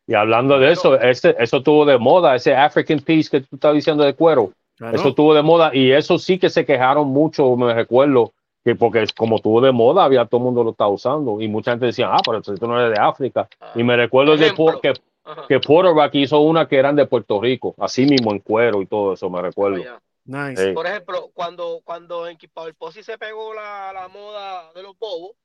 [0.07, 3.75] Y hablando de eso, ese, eso tuvo de moda, ese African piece que tú estás
[3.75, 4.95] diciendo de cuero, Claro.
[4.95, 9.07] eso tuvo de moda y eso sí que se quejaron mucho, me recuerdo, que porque
[9.17, 12.09] como tuvo de moda, había todo el mundo lo estaba usando y mucha gente decía,
[12.13, 13.49] ah, pero tú no eres de África.
[13.75, 15.47] Y me recuerdo de que, Ajá.
[15.49, 19.15] que Porterback hizo una que eran de Puerto Rico, así mismo en cuero y todo
[19.15, 19.83] eso, me recuerdo.
[20.27, 20.69] Nice.
[20.69, 20.73] Sí.
[20.73, 25.37] Por ejemplo, cuando, cuando en Power Posse se pegó la, la moda de los bobos,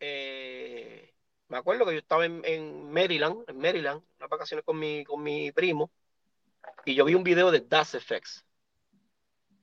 [0.00, 1.14] eh,
[1.48, 5.22] me acuerdo que yo estaba en, en Maryland, en Maryland, unas vacaciones con mi, con
[5.22, 5.90] mi primo,
[6.84, 8.44] y yo vi un video de Das Effects.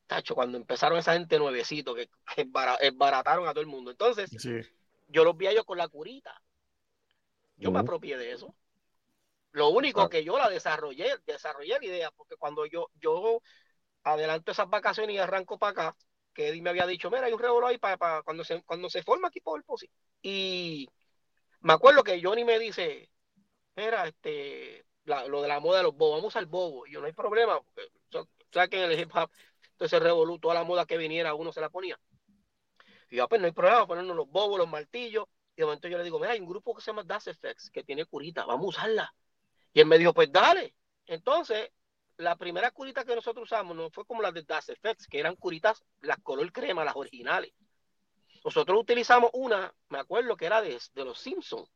[0.07, 3.91] Tacho, cuando empezaron esa gente nuevecito que, que bara- barataron a todo el mundo.
[3.91, 4.61] Entonces, Sí.
[5.07, 6.41] yo los vi a ellos con la curita.
[7.57, 8.53] Yo me apropié de eso.
[9.51, 10.09] Lo único Claro.
[10.09, 13.41] que yo la desarrollé, desarrollé la idea, porque cuando yo, yo
[14.05, 15.97] adelanto esas vacaciones y arranco para acá,
[16.33, 19.03] que Eddie me había dicho, mira, hay un revolú ahí para, cuando, se, cuando se
[19.03, 19.89] forma aquí por el.
[20.21, 20.87] Y
[21.61, 23.09] me acuerdo que Johnny me dice,
[23.75, 26.87] mira, este, lo de la moda de los bobos, vamos al bobo.
[26.87, 29.29] Y yo no hay problema, porque so- sabes que en el hip hop,
[29.71, 31.99] entonces revolú, toda la moda que viniera, uno se la ponía.
[33.09, 35.25] Y yo, pues no hay problema, ponernos los bobos, los martillos.
[35.55, 37.69] Y de momento yo le digo, mira, hay un grupo que se llama Das Effects,
[37.71, 39.15] que tiene curita, vamos a usarla.
[39.73, 40.75] Y él me dijo, pues dale.
[41.05, 41.71] Entonces,
[42.17, 45.35] la primera curita que nosotros usamos no fue como las de Das Effects, que eran
[45.35, 47.53] curitas, las color crema, las originales.
[48.43, 51.69] Nosotros utilizamos una, me acuerdo que era de, de los Simpsons.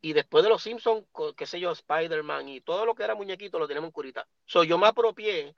[0.00, 1.04] Y después de los Simpsons,
[1.36, 4.28] qué sé yo, Spider-Man y todo lo que era muñequito lo tenemos en curita.
[4.44, 5.56] So, yo me apropié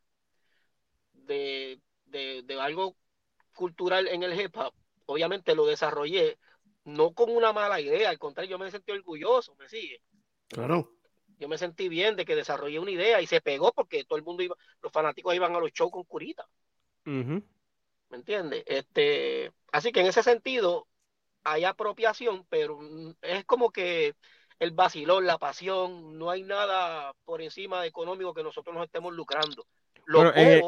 [1.12, 2.96] de, de, de algo
[3.54, 4.72] cultural en el hip hop.
[5.06, 6.38] Obviamente lo desarrollé
[6.84, 10.00] no con una mala idea, al contrario, yo me sentí orgulloso, ¿me sigue?
[10.48, 10.97] Claro.
[11.38, 14.24] Yo me sentí bien de que desarrollé una idea y se pegó porque todo el
[14.24, 16.46] mundo iba, los fanáticos iban a los shows con curita.
[17.04, 17.42] ¿Me
[18.10, 18.64] entiendes?
[18.66, 20.86] Este, así que en ese sentido
[21.44, 22.78] hay apropiación, pero
[23.22, 24.14] es como que
[24.58, 29.14] el vacilón, la pasión, no hay nada por encima de económico que nosotros nos estemos
[29.14, 29.64] lucrando.
[30.04, 30.62] Lo en,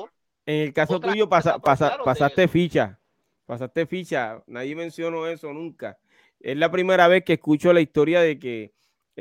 [0.46, 2.98] el, caso tuyo pasaste ficha,
[3.46, 5.98] pasaste ficha, nadie mencionó eso nunca.
[6.38, 8.72] Es la primera vez que escucho la historia de que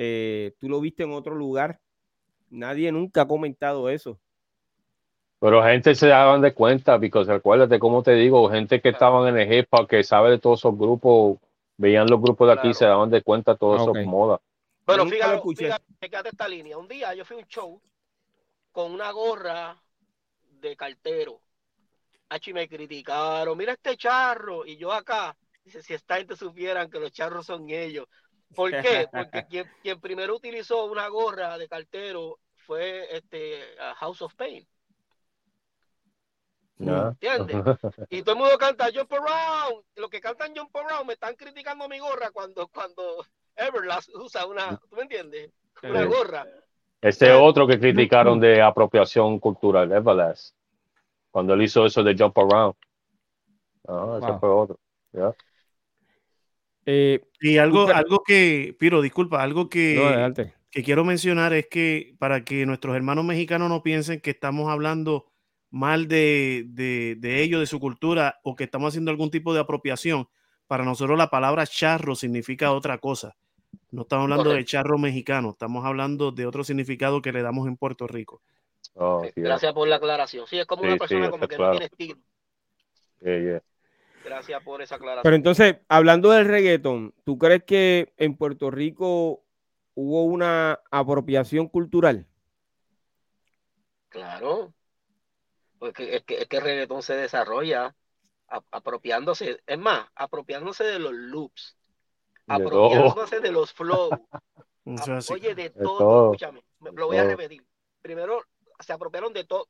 [0.01, 1.81] eh, tú lo viste en otro lugar.
[2.49, 4.17] Nadie nunca ha comentado eso.
[5.39, 9.37] Pero gente se daban de cuenta, porque acuérdate, como te digo, gente que estaban en
[9.37, 11.39] el hip que sabe de todos esos grupos,
[11.75, 14.05] veían los grupos de aquí, se daban de cuenta todo eso okay.
[14.05, 14.39] moda.
[14.85, 15.41] Bueno, fíjate,
[15.99, 16.77] fíjate, esta línea.
[16.77, 17.81] Un día yo fui a un show
[18.71, 19.75] con una gorra
[20.61, 21.41] de cartero.
[22.29, 25.35] H me criticaron, mira este charro, y yo acá,
[25.65, 28.07] dice, si esta gente supieran que los charros son ellos.
[28.55, 29.07] ¿Por qué?
[29.11, 29.45] Porque
[29.83, 33.61] quien, primero utilizó una gorra de cartero fue este
[33.97, 34.67] House of Pain.
[36.79, 37.55] ¿Entiendes?
[38.09, 39.83] Y todo el mundo canta Jump Around.
[39.95, 44.77] Los que cantan Jump Around me están criticando mi gorra cuando, cuando Everlast usa una,
[44.89, 45.51] ¿tú me entiendes?
[45.83, 46.45] Una gorra.
[47.01, 50.55] Este otro que criticaron de apropiación cultural, Everlast.
[51.31, 52.75] Cuando él hizo eso de Jump Around.
[53.87, 54.79] Ah, ese fue otro.
[56.91, 62.43] Eh, y algo, algo que, Piro, disculpa, algo que, que quiero mencionar es que para
[62.43, 65.27] que nuestros hermanos mexicanos no piensen que estamos hablando
[65.69, 70.27] mal de, de, ellos, de su cultura, o que estamos haciendo algún tipo de apropiación.
[70.65, 73.35] Para nosotros la palabra charro significa otra cosa.
[73.91, 77.77] No estamos hablando de charro mexicano, estamos hablando de otro significado que le damos en
[77.77, 78.41] Puerto Rico.
[78.95, 80.47] Oh, Gracias por la aclaración.
[80.47, 82.17] Sí, es como una persona como que no tiene estilo.
[84.23, 85.23] Gracias por esa aclaración.
[85.23, 89.43] Pero entonces, hablando del reggaeton, ¿tú crees que en Puerto Rico
[89.93, 92.27] hubo una apropiación cultural?
[94.09, 94.73] Claro.
[95.77, 97.95] Porque es que, es que el reggaetón se desarrolla
[98.71, 101.77] apropiándose, es más, apropiándose de los loops,
[102.47, 104.11] apropiándose de los flows.
[105.31, 107.63] Oye, de, todo, escúchame, lo voy a repetir.
[108.01, 108.41] Primero
[108.79, 109.67] se apropiaron de todo,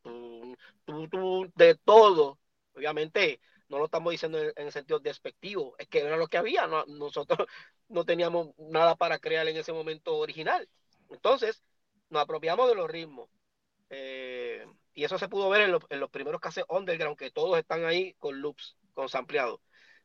[1.55, 2.39] de todo.
[2.73, 6.67] Obviamente, no lo estamos diciendo en, el sentido despectivo, es que era lo que había,
[6.87, 7.47] nosotros
[7.87, 10.67] no teníamos nada para crear en ese momento original.
[11.09, 11.63] Entonces,
[12.09, 13.29] nos apropiamos de los ritmos.
[13.91, 17.85] Eh, y eso se pudo ver en, en los primeros casos underground, que todos están
[17.85, 19.61] ahí con loops, con sampleados.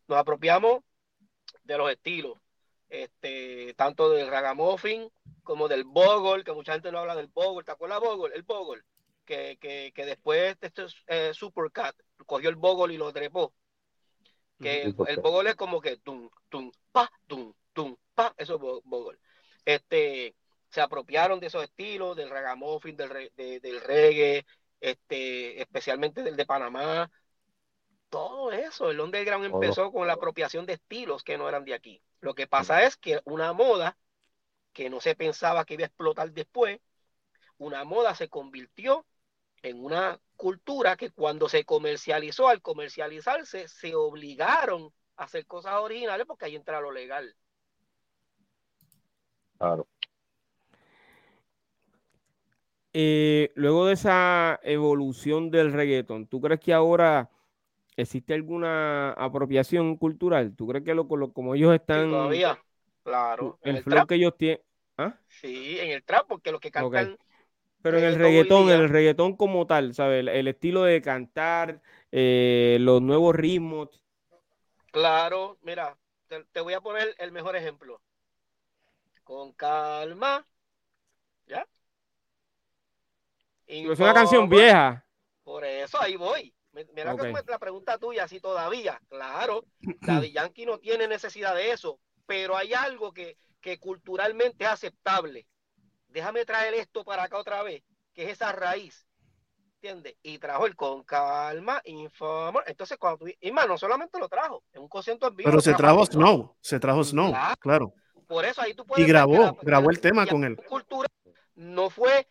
[0.06, 0.84] Nos apropiamos
[1.62, 2.38] de los estilos,
[2.88, 5.10] este, tanto del ragamuffin
[5.42, 7.64] como del bogle, que mucha gente no habla del bogle.
[7.64, 8.34] ¿Te acuerdas bogle?
[8.34, 8.84] El bogle
[9.24, 13.54] que, que, que después este eh, Supercat cogió el bogle y lo trepó.
[14.60, 19.18] Que el, bogle es como que tum, tum, pa, tum, tum, pa, eso es bogle.
[19.64, 20.34] Este,
[20.70, 24.46] se apropiaron de esos estilos, del ragamuffin, del, del reggae,
[24.80, 27.10] este, especialmente del de Panamá.
[28.08, 32.00] Todo eso, el underground empezó con la apropiación de estilos que no eran de aquí.
[32.20, 33.98] Lo que pasa es que una moda
[34.72, 36.80] que no se pensaba que iba a explotar después,
[37.58, 39.04] una moda se convirtió
[39.64, 46.26] en una cultura que cuando se comercializó, al comercializarse, se obligaron a hacer cosas originales
[46.26, 47.34] porque ahí entra lo legal.
[49.58, 49.88] Claro.
[52.92, 57.30] Eh, luego de esa evolución del reggaeton, ¿tú crees que ahora
[57.96, 60.54] existe alguna apropiación cultural?
[60.54, 62.10] ¿Tú crees que lo, como ellos están...
[62.10, 62.62] todavía,
[63.02, 63.58] claro.
[63.62, 64.60] El, flow que ellos tienen...
[64.98, 65.18] ¿Ah?
[65.26, 67.16] Sí, en el trap, porque los que cantan
[67.84, 70.26] pero en el reggaetón, en el reggaetón como tal, ¿sabes?
[70.26, 73.90] El, estilo de cantar, eh, los nuevos ritmos.
[74.90, 75.94] Claro, mira,
[76.26, 78.00] te, voy a poner el mejor ejemplo.
[79.22, 80.46] Con calma,
[81.46, 81.68] ¿ya?
[83.66, 85.04] Pero es una canción vieja.
[85.42, 86.54] Por eso ahí voy.
[86.72, 89.66] Mira que la pregunta tuya, si todavía, claro,
[90.00, 95.46] Daddy Yankee no tiene necesidad de eso, pero hay algo que, que culturalmente es aceptable
[96.14, 97.82] déjame traer esto para acá otra vez,
[98.14, 99.06] que es esa raíz.
[99.74, 100.16] ¿Entiendes?
[100.22, 102.62] Y trajo el con calma, informa.
[102.66, 105.50] Entonces, cuando tú, y más, no solamente lo trajo, en un concierto en vivo.
[105.50, 107.92] Pero se trajo Snow, se trajo Snow, claro.
[108.26, 109.04] Por eso ahí tú puedes.
[109.04, 110.56] Y grabó, grabó el tema con él.
[110.56, 111.06] Cultura
[111.56, 112.26] no fue,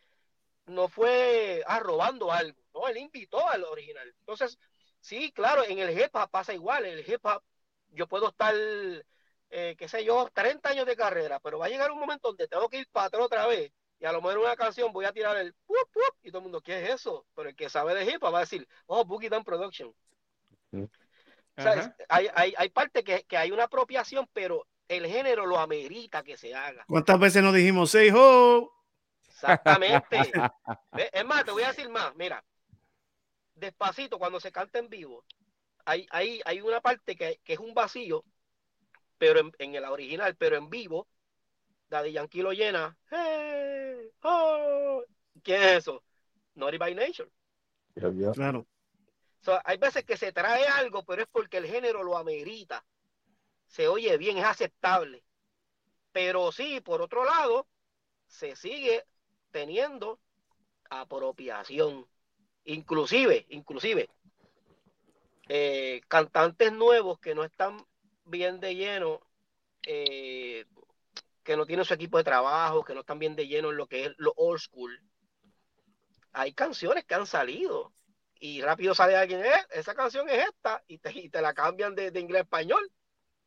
[0.65, 4.12] no fue ah, robando algo, no, él invitó al original.
[4.19, 4.58] Entonces,
[5.00, 7.43] sí, claro, en el hip hop pasa igual, en el hip hop
[7.89, 8.56] yo puedo estar
[9.56, 12.48] eh, qué sé yo, 30 años de carrera, pero va a llegar un momento donde
[12.48, 15.13] tengo que ir para atrás otra vez y a lo mejor una canción voy a
[15.13, 17.26] tirar el pup, pup, y todo el mundo, ¿qué es eso?
[17.34, 19.94] Pero el que sabe de hip hop va a decir, oh, Boogie Down Production.
[20.72, 20.84] Mm.
[20.84, 25.58] O sea, hay, hay, hay parte que, que hay una apropiación, pero el género lo
[25.58, 26.84] amerita que se haga.
[26.86, 28.74] ¿Cuántas veces nos dijimos, say ho?
[29.30, 30.18] Exactamente.
[31.13, 32.13] Es más, te voy a decir más.
[32.16, 32.44] Mira,
[33.56, 35.24] despacito, cuando se canta en vivo,
[35.86, 38.26] hay, hay, hay una parte que, que es un vacío,
[39.24, 41.08] pero en, en el original, pero en vivo,
[41.88, 42.98] Daddy Yankee lo llena.
[43.10, 45.02] Hey, oh.
[45.42, 46.04] ¿Quién es eso?
[46.56, 47.32] Naughty by Nature.
[48.34, 48.68] Claro.
[49.40, 52.84] So, hay veces que se trae algo, pero es porque el género lo amerita.
[53.66, 55.24] Se oye bien, es aceptable.
[56.12, 57.66] Pero sí, por otro lado,
[58.28, 59.06] se sigue
[59.52, 60.20] teniendo
[60.90, 62.06] apropiación.
[62.66, 64.10] Inclusive, inclusive,
[65.48, 67.86] eh, cantantes nuevos que no están
[68.26, 69.22] bien de lleno,
[69.86, 70.66] eh,
[71.44, 73.88] que no tienen su equipo de trabajo, que no están bien de lleno en lo
[73.88, 75.00] que es lo old school.
[76.32, 77.94] Hay canciones que han salido
[78.40, 81.96] y rápido sale alguien, "Eh, esa canción es esta, y te, y te la cambian
[81.96, 82.92] de, de inglés a español.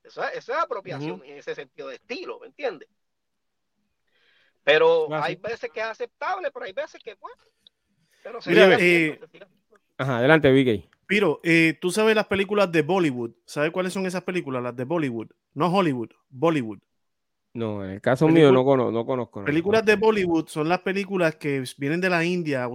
[0.02, 2.88] Eso, es- apropiación en ese sentido de estilo, ¿me entiendes?
[4.62, 7.36] Pero hay veces que es aceptable, pero hay veces que, bueno,
[8.22, 8.50] pero se
[9.32, 9.48] Mira.
[9.98, 10.88] Ajá, adelante, Vicky.
[11.06, 13.30] Piro, eh, tú sabes las películas de Bollywood.
[13.44, 14.62] ¿Sabes cuáles son esas películas?
[14.62, 15.28] Las de Bollywood.
[15.54, 16.78] No Hollywood, Bollywood.
[17.54, 19.40] No, en el caso mío no, cono- no conozco.
[19.40, 19.46] no.
[19.46, 22.68] Películas de Bollywood son las películas que vienen de la India.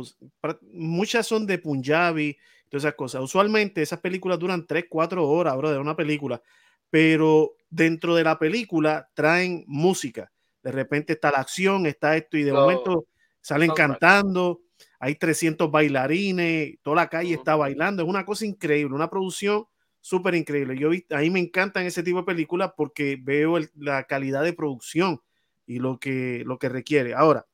[0.72, 2.36] Muchas son de Punjabi,
[2.70, 3.22] todas esas cosas.
[3.22, 6.42] Usualmente esas películas duran 3, 4 horas, bro, de una película.
[6.90, 10.32] Pero dentro de la película traen música.
[10.64, 13.06] De repente está la acción, está esto, y de No, momento
[13.40, 14.62] salen cantando.
[15.04, 18.04] Hay 300 bailarines, toda la calle está bailando.
[18.04, 19.66] Es una cosa increíble, una producción
[20.00, 20.78] súper increíble.
[20.78, 24.54] Yo a mí me encantan ese tipo de películas porque veo el- la calidad de
[24.54, 25.20] producción
[25.66, 27.16] y lo que, lo que requiere.
[27.16, 27.48] Ahora,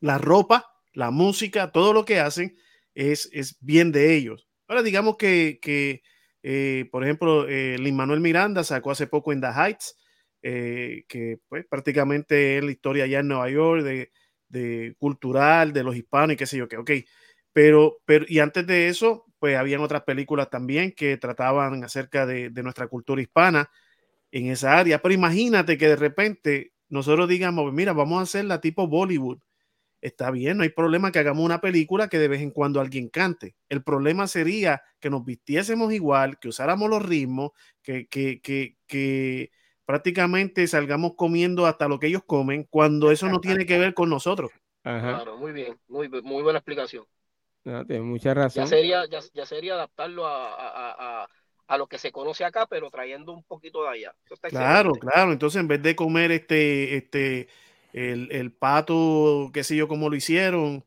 [0.00, 2.56] la ropa, la música, todo lo que hacen
[2.94, 4.46] es, es bien de ellos.
[4.68, 6.02] Ahora, digamos que, que,
[6.42, 9.96] eh, por ejemplo, eh, Lin Manuel Miranda sacó hace poco en The Heights,
[10.42, 14.10] eh, que pues, prácticamente es la historia allá en Nueva York, de,
[14.50, 16.90] de cultural, de los hispanos y qué sé yo qué, ok.
[17.52, 22.50] Pero, pero, y antes de eso, pues habían otras películas también que trataban acerca de,
[22.50, 23.70] de nuestra cultura hispana
[24.32, 25.00] en esa área.
[25.02, 29.38] Pero imagínate que de repente nosotros digamos, mira, vamos a hacer la tipo Bollywood.
[30.02, 33.10] Está bien, no hay problema que hagamos una película que de vez en cuando alguien
[33.10, 33.56] cante.
[33.68, 37.50] El problema sería que nos vistiésemos igual, que usáramos los ritmos,
[37.82, 39.50] que, que, que, que
[39.90, 44.08] prácticamente salgamos comiendo hasta lo que ellos comen, cuando eso no tiene que ver con
[44.10, 44.50] nosotros.
[44.84, 45.16] Ajá.
[45.16, 47.04] Claro, muy bien, muy, muy buena explicación.
[47.64, 48.66] No, tienes mucha Ya razón.
[48.66, 51.28] sería, ya, ya sería adaptarlo a, a, a,
[51.66, 54.14] a lo que se conoce acá, pero trayendo un poquito de allá.
[54.48, 55.32] Claro, claro.
[55.32, 57.48] Entonces, en vez de comer este, este,
[57.92, 60.84] el, el pato, qué sé yo, cómo lo hicieron,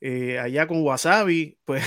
[0.00, 1.84] eh, allá con wasabi, pues,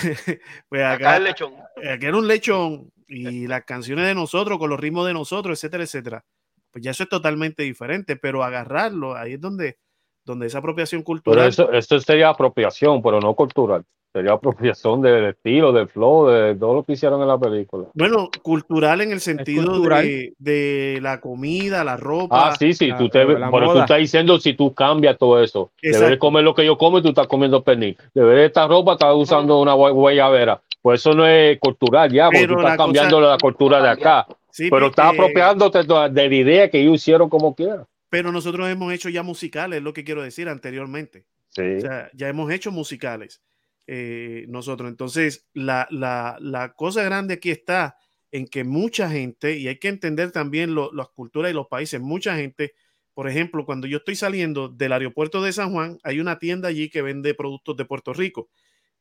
[0.70, 1.54] pues Acá acá, el lechón.
[1.78, 5.84] aquí era un lechón y las canciones de nosotros, con los ritmos de nosotros, etcétera,
[5.84, 6.26] etcétera.
[6.74, 9.78] Pues ya eso es totalmente diferente, pero agarrarlo, ahí es donde,
[10.26, 11.48] donde esa apropiación Pero cultural.
[11.48, 13.84] eso, eso sería apropiación, pero no cultural.
[14.12, 17.86] Sería apropiación del estilo, del flow, de todo lo que hicieron en la película.
[17.96, 22.50] Bueno, cultural en el sentido de, de la comida, la ropa.
[22.50, 25.42] Ah, sí, sí, la- tú te, la pero tú estás diciendo si tú cambias todo
[25.42, 25.72] eso.
[25.82, 26.20] Deberes Exacto.
[26.20, 27.98] comer lo que yo como y tú estás comiendo pernil.
[28.14, 30.62] Deberes esta ropa, estás usando una gua- guayabera.
[30.82, 33.90] Pues eso no es cultural ya, porque Pero tú estás cambiando cosa- la cultura de
[33.90, 34.28] acá.
[34.54, 37.86] Sí, Pero estás eh, apropiándote de la idea que ellos hicieron como quieran.
[38.08, 41.26] pero nosotros hemos hecho ya musicales, es lo que quiero decir anteriormente.
[41.50, 41.64] Sí.
[41.78, 43.42] O sea, ya hemos hecho musicales
[43.88, 44.90] eh, nosotros.
[44.90, 47.98] Entonces, la, la, la cosa grande aquí está
[48.32, 52.00] en que mucha gente, y hay que entender también lo- las culturas y los países,
[52.00, 52.74] mucha gente,
[53.16, 56.90] por ejemplo, cuando yo estoy saliendo del aeropuerto de San Juan, hay una tienda allí
[56.90, 58.50] que vende productos de Puerto Rico.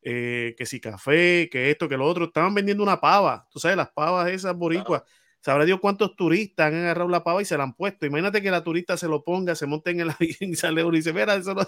[0.04, 3.76] eh, que si café, que esto, que lo otro, estaban vendiendo una pava, tú sabes,
[3.76, 5.02] las pavas esas boricuas,
[5.42, 8.06] sabrá Dios cuántos turistas han agarrado la pava y se la han puesto.
[8.06, 10.94] Imagínate que la turista se lo ponga, se monte en el avión y sale uno
[10.94, 11.62] y dice, mira, eso no,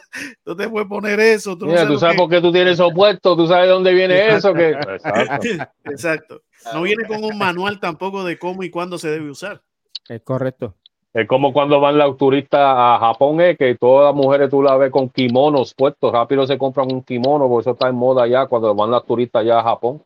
[0.46, 1.58] no te puedes poner eso.
[1.58, 2.22] Tú no Mira, sabes tú sabes que-".
[2.22, 4.54] por qué tú tienes eso puesto, tú sabes dónde viene eso.
[4.54, 4.70] Que...
[4.70, 5.48] Exacto.
[5.84, 6.42] Exacto.
[6.72, 9.60] No viene con un manual tampoco de cómo y cuándo se debe usar.
[10.08, 10.76] Es correcto.
[11.12, 14.76] Es como cuando van los turistas a Japón, eh, que todas las mujeres tú las
[14.78, 18.46] ves con kimonos puestos, rápido se compran un kimono, porque eso está en moda ya
[18.46, 20.02] cuando van las turistas allá a Japón.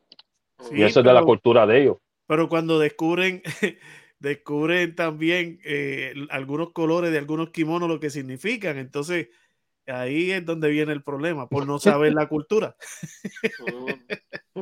[0.61, 1.97] Sí, y eso es de la cultura de ellos.
[2.29, 3.43] Pero cuando descubren,
[4.21, 9.29] descubren también eh, algunos colores de algunos kimonos lo que significan, entonces
[9.87, 12.77] ahí es donde viene el problema, por no saber la cultura.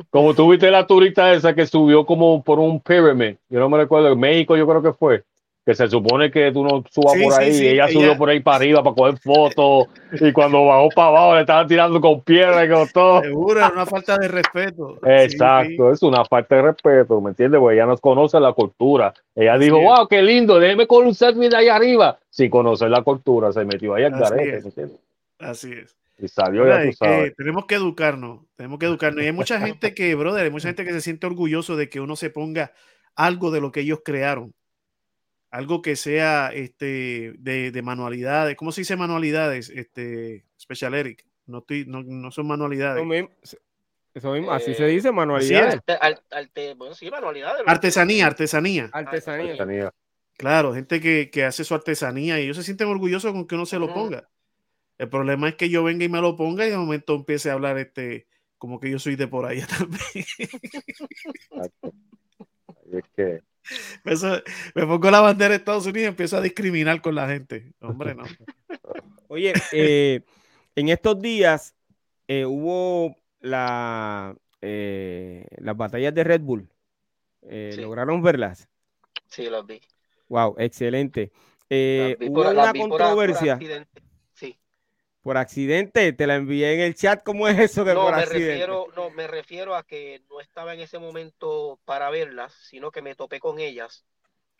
[0.09, 3.77] Como tú viste la turista esa que subió como por un pyramid, yo no me
[3.77, 5.25] recuerdo, en México yo creo que fue,
[5.67, 8.17] que se supone que tú no subas Sí, por ahí, sí, y ella, ella- subió
[8.17, 11.99] por ahí para arriba para coger fotos, y cuando bajó para abajo le estaban tirando
[11.99, 13.21] con piedra y con todo.
[13.21, 14.97] Seguro, era una falta de respeto.
[15.05, 17.59] Exacto, es una falta de respeto, ¿me entiendes?
[17.59, 19.13] Porque ella no conoce la cultura.
[19.35, 22.17] Ella dijo, wow, qué lindo, déjeme con un selfie de ahí arriba.
[22.29, 24.63] Sin conocer la cultura, se metió ahí al Así garete, es.
[24.63, 24.97] ¿me entiendes?
[24.97, 25.97] sí, así es.
[26.19, 27.35] Y salió, ya tú que sabes.
[27.35, 29.21] tenemos que educarnos, tenemos que educarnos.
[29.21, 31.99] Y hay mucha gente que, brother, hay mucha gente que se siente orgulloso de que
[31.99, 32.71] uno se ponga
[33.17, 34.53] algo de lo que ellos crearon.
[35.49, 38.55] Algo que sea este, de, de manualidades.
[38.57, 39.69] ¿Cómo se dice manualidades?
[39.69, 41.25] Este, Special Eric.
[41.45, 42.97] No, estoy, no, no son manualidades.
[42.97, 43.29] Eso mismo,
[44.13, 45.75] eso mismo, así Eh, se dice, manualidades.
[45.75, 47.63] así Arte- arte- bueno, sí, manualidades.
[47.65, 48.89] Artesanía, artesanía.
[48.91, 49.57] Artesanía.
[49.57, 49.93] Tenía-
[50.37, 53.65] Claro, gente que, que hace su artesanía y ellos se sienten orgullosos con que uno
[53.65, 54.29] se lo ponga.
[54.99, 57.53] El problema es que yo venga y me lo ponga y de momento empiece a
[57.53, 58.27] hablar este
[58.59, 60.25] como que yo soy de por allá también.
[62.91, 63.41] es que,
[64.05, 64.41] Eso-
[64.75, 67.73] me pongo la bandera de Estados Unidos y empiezo a discriminar con la gente.
[67.81, 68.23] Hombre, no.
[69.27, 70.21] Oye, eh,
[70.75, 71.75] en estos días
[72.27, 76.69] eh, hubo la, eh, las batallas de Red Bull.
[77.49, 77.81] Eh, Sí.
[77.81, 78.67] ¿Lograron verlas?
[79.27, 79.79] Sí, los vi.
[80.29, 81.31] Wow, excelente.
[81.69, 83.59] Eh, Las hubo por- las una vi por- por controversia.
[85.27, 87.21] Por accidente, te la envié en el chat.
[87.21, 88.53] ¿Cómo es eso de No, por me accidente?
[88.53, 93.01] refiero, no, me refiero a que no estaba en ese momento para verlas, sino que
[93.01, 94.05] me topé con ellas.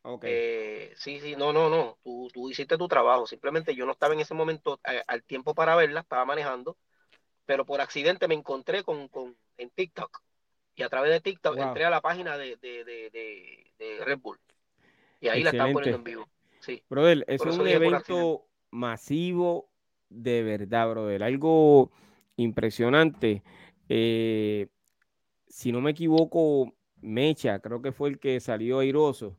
[0.03, 0.26] Ok.
[0.26, 1.97] Eh, sí, sí, no, no, no.
[2.03, 3.26] Tú, tú hiciste tu trabajo.
[3.26, 6.76] Simplemente yo no estaba en ese momento al tiempo para verlas, estaba manejando,
[7.45, 10.20] pero por accidente me encontré con, con en TikTok.
[10.76, 11.68] Y a través de TikTok Wow.
[11.70, 14.38] entré a la página de, de, de, Red Bull.
[15.22, 15.74] Y ahí la Excelente.
[15.76, 16.30] poniendo en vivo.
[16.59, 16.84] Sí.
[16.89, 19.70] Brother, es un evento masivo
[20.10, 21.24] de verdad, brother.
[21.24, 21.91] Algo
[22.36, 23.43] impresionante.
[23.89, 24.68] Eh,
[25.47, 29.38] si no me equivoco, Mecha, creo que fue el que salió airoso.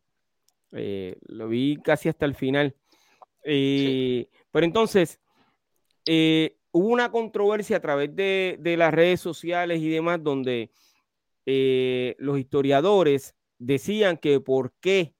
[0.73, 2.75] Eh, lo vi casi hasta el final.
[3.45, 5.21] Eh, Pero entonces,
[6.07, 10.71] hubo una controversia a través de, de las redes sociales y demás donde
[12.19, 15.15] los historiadores decían que por qué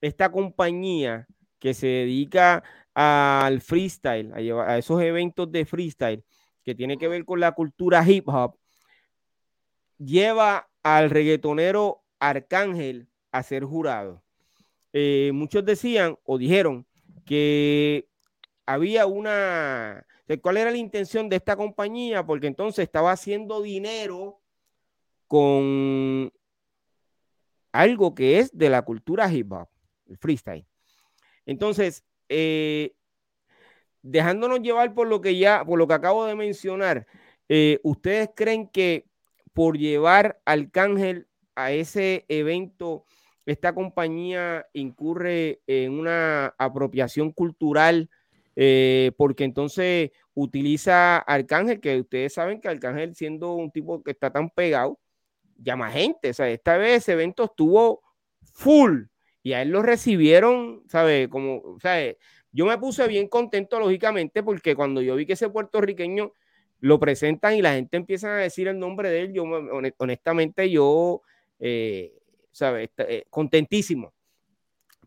[0.00, 1.26] esta compañía
[1.58, 2.64] que se dedica
[2.98, 6.24] al freestyle, a, llevar, a esos eventos de freestyle
[6.64, 8.56] que tiene que ver con la cultura hip hop,
[9.98, 14.22] lleva al reggaetonero Arcángel a ser jurado.
[14.94, 16.86] Eh, muchos decían o dijeron
[17.26, 18.08] que
[18.64, 20.06] había una,
[20.40, 24.40] cuál era la intención de esta compañía, porque entonces estaba haciendo dinero
[25.26, 26.32] con
[27.72, 29.68] algo que es de la cultura hip hop,
[30.06, 30.66] el freestyle.
[31.44, 32.94] Entonces, eh,
[34.02, 37.06] dejándonos llevar por lo que ya, por lo que acabo de mencionar,
[37.48, 39.06] eh, ¿ustedes creen que
[39.52, 43.04] por llevar Arcángel a ese evento,
[43.46, 48.10] esta compañía incurre en una apropiación cultural?
[48.54, 54.30] Eh, porque entonces utiliza Arcángel, que ustedes saben que Arcángel, siendo un tipo que está
[54.30, 54.98] tan pegado,
[55.58, 56.30] llama gente.
[56.30, 58.02] O sea, esta vez ese evento estuvo
[58.42, 59.04] full
[59.46, 61.28] y a él lo recibieron, ¿sabes?
[61.28, 62.16] Como, ¿sabes?
[62.50, 66.32] Yo me puse bien contento, lógicamente, porque cuando yo vi que ese puertorriqueño
[66.80, 69.44] lo presentan y la gente empieza a decir el nombre de él, yo
[69.98, 71.22] honestamente yo,
[71.60, 72.12] eh,
[72.50, 72.90] ¿sabes?
[72.98, 74.12] Eh, contentísimo.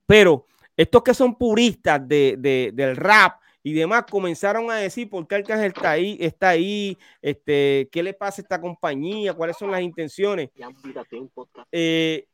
[0.05, 0.45] Pero
[0.77, 5.35] estos que son puristas de, de, del rap y demás comenzaron a decir por qué
[5.35, 9.81] Arcángel está ahí, está ahí, este, qué le pasa a esta compañía, cuáles son las
[9.81, 10.49] intenciones.
[11.73, 12.25] Eh,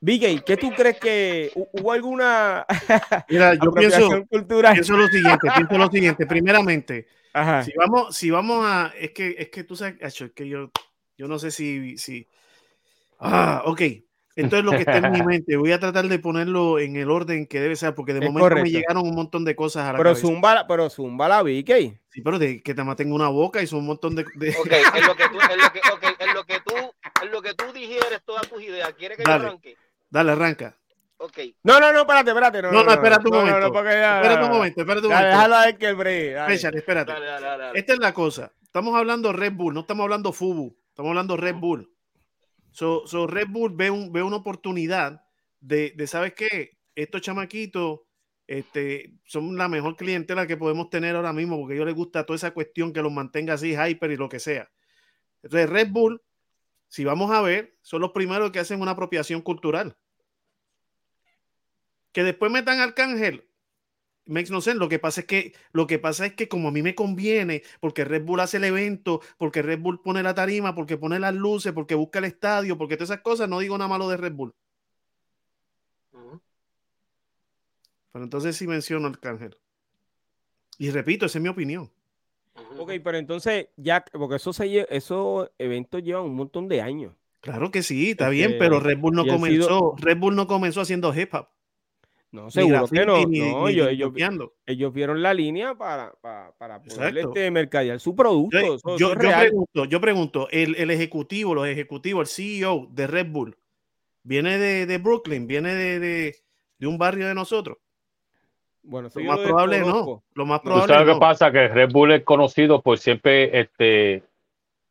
[0.00, 2.66] Bigay, ¿qué tú crees que hubo alguna
[3.28, 4.72] Mira, yo pienso, cultural?
[4.72, 6.26] pienso lo siguiente, pienso lo siguiente.
[6.26, 7.62] Primeramente, Ajá.
[7.64, 10.70] si vamos, si vamos a, es que, es que tú sabes, es que yo,
[11.16, 12.26] yo no sé si, si,
[13.18, 13.82] ah, ok.
[14.36, 15.56] Esto es lo que está en mi mente.
[15.56, 18.44] Voy a tratar de ponerlo en el orden que debe ser, porque de Es momento
[18.44, 18.64] correcto.
[18.64, 20.26] me llegaron un montón de cosas a la Pero cabeza.
[20.26, 21.98] zumba, pero zumba la Bigay.
[22.10, 24.24] Sí, pero de que te tengo una boca y son un montón de.
[24.34, 26.89] de- Ok, en lo que tú, en lo que, okay, en lo que tú,
[27.22, 29.42] en lo que tú digieres todas tus ideas, ¿quieres que Dale.
[29.42, 29.76] yo arranque?
[30.10, 30.76] Dale, arranca.
[31.18, 31.38] Ok.
[31.64, 32.62] No, no, no, espérate, espérate.
[32.62, 33.60] No, No, no, espérate un no, no, momento.
[33.68, 35.36] no, porque ya- Espérate un momento, espérate un Dale, momento.
[35.38, 36.34] déjalo a ver que el break.
[36.34, 36.54] dale.
[36.54, 37.12] Espérate, espérate.
[37.12, 37.78] Dale, dale, dale, dale.
[37.78, 38.52] Esta es la cosa.
[38.62, 41.92] Estamos hablando Red Bull, no estamos hablando Fubu, estamos hablando Red Bull.
[42.72, 45.22] So, so Red Bull ve, un, ve una oportunidad
[45.60, 46.78] de, de, ¿sabes qué?
[46.94, 48.00] Estos chamaquitos
[48.46, 52.24] este, son la mejor clientela que podemos tener ahora mismo porque a ellos les gusta
[52.24, 54.70] toda esa cuestión que los mantenga así hyper y lo que sea.
[55.42, 56.22] Entonces Red Bull,
[56.90, 59.96] si vamos a ver, son los primeros que hacen una apropiación cultural.
[62.12, 63.48] Que después metan Arcángel,
[64.26, 64.80] makes no sense.
[64.80, 67.62] Lo que pasa es que lo que pasa es que como a mí me conviene,
[67.78, 71.32] porque Red Bull hace el evento, porque Red Bull pone la tarima, porque pone las
[71.32, 74.32] luces, porque busca el estadio, porque todas esas cosas, no digo nada malo de Red
[74.32, 74.52] Bull.
[78.12, 79.56] Pero entonces sí menciono Arcángel.
[80.76, 81.88] Y repito, esa es mi opinión.
[82.78, 87.12] Ok, pero entonces ya, porque eso se esos eventos llevan un montón de años.
[87.40, 90.82] Claro que sí, está bien, pero este, Red Bull no comenzó, Red Bull no comenzó
[90.82, 91.48] haciendo hip hop.
[92.32, 93.26] No, seguro que no.
[93.26, 93.88] no ellos,
[94.66, 98.78] ellos, vieron la línea para, para, poder este, mercadear su producto.
[98.96, 103.56] Yo, pregunto, yo pregunto el, el, ejecutivo, los ejecutivos, el CEO de Red Bull,
[104.22, 105.48] ¿viene de, de Brooklyn?
[105.48, 106.36] ¿Viene de, de,
[106.78, 107.78] de, un barrio de nosotros?
[108.90, 110.22] Bueno, lo más probable no.
[110.34, 111.52] Lo más probable ¿Sabes qué pasa?
[111.52, 114.24] Que Red Bull es conocido por siempre este,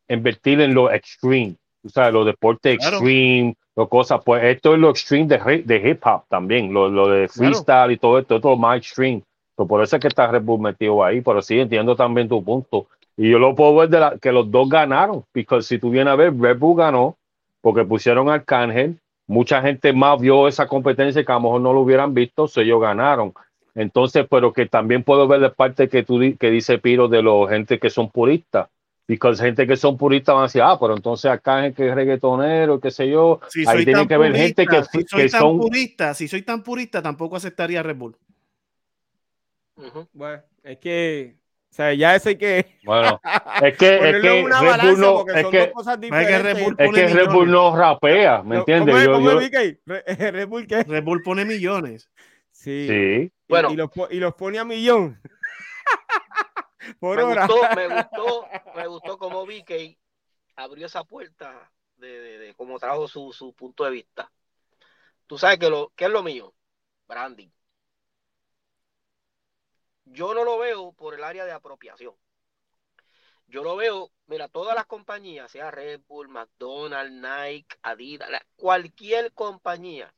[0.08, 1.56] invertir en lo extreme.
[1.84, 4.22] O sea, los deportes extreme, lo cosas.
[4.24, 7.98] Pues esto es lo extreme de, de hip hop también, lo, lo de freestyle y
[7.98, 9.22] todo esto, todo más extreme.
[9.54, 12.86] por eso es que está Red Bull metido ahí, pero sí entiendo también tu punto.
[13.18, 16.10] Y yo lo puedo ver de la, que los dos ganaron, porque si tú vienes
[16.10, 17.18] a ver, Red Bull ganó
[17.60, 18.98] porque pusieron al Arcángel.
[19.26, 22.62] Mucha gente más vio esa competencia que a lo mejor no lo hubieran visto, so
[22.62, 23.34] ellos ganaron.
[23.74, 27.48] Entonces, pero que también puedo ver la parte que tú que dice Piro de los
[27.48, 28.68] gente que son puristas
[29.18, 31.94] porque gente que son puristas van a decir, ah, pero entonces acá es que es
[31.94, 33.40] reggaetonero, qué sé yo.
[33.48, 35.58] Si Ahí tiene que ver gente que, si soy tan son...
[35.58, 38.16] Purista, si soy tan purista, tampoco aceptaría Red Bull.
[40.12, 41.36] Bueno, es que,
[41.70, 42.66] o sea, ya eso hay que.
[42.84, 43.18] Bueno,
[43.62, 45.24] es que, es que Red Bull no.
[45.26, 48.94] Es que, es que Red Bull, no rapea, ¿me entiendes?
[49.06, 49.40] yo, yo...
[49.86, 50.82] Red Bull qué?
[50.84, 52.10] Red Bull pone millones.
[52.60, 52.86] Sí.
[52.86, 53.32] sí.
[53.48, 53.70] Bueno.
[53.72, 55.18] Y, los, y los pone a millón.
[57.00, 59.98] me Gustó, me gustó, me gustó vi que
[60.56, 64.30] abrió esa puerta de, de, cómo trajo su, su, punto de vista.
[65.26, 66.54] Tú sabes que lo que es lo mío,
[67.08, 67.48] branding.
[70.04, 72.14] Yo no lo veo por el área de apropiación.
[73.46, 80.12] Yo lo veo, mira, todas las compañías, sea Red Bull, McDonald's, Nike, Adidas, cualquier compañía,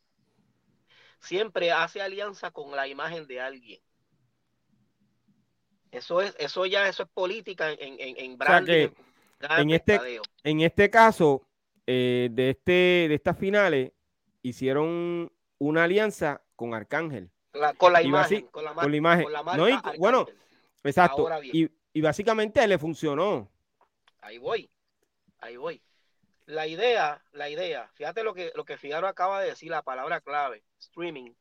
[1.22, 3.80] siempre hace alianza con la imagen de alguien.
[5.90, 8.88] Eso es, eso ya, eso es política en, en, en branding.
[9.40, 11.46] en, este, en este caso,
[11.86, 12.72] eh, de este,
[13.08, 13.92] de estas finales,
[14.42, 17.30] hicieron una alianza con Arcángel.
[17.76, 19.26] con, la imagen, con, la imagen.
[19.98, 20.26] bueno,
[20.82, 21.28] exacto.
[21.42, 23.50] Y, y, básicamente le funcionó.
[24.22, 24.70] Ahí voy.
[25.40, 25.82] Ahí voy.
[26.52, 30.62] La idea, la idea, fíjate lo que, lo que acaba de decir, la palabra clave,
[30.78, 31.32] streaming.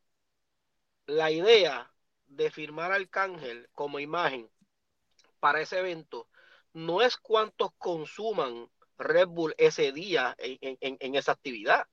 [1.04, 1.92] La idea
[2.24, 4.50] de firmar Arcángel como imagen
[5.38, 6.30] para ese evento
[6.72, 11.86] no es cuántos consuman Red Bull ese día en, esa actividad.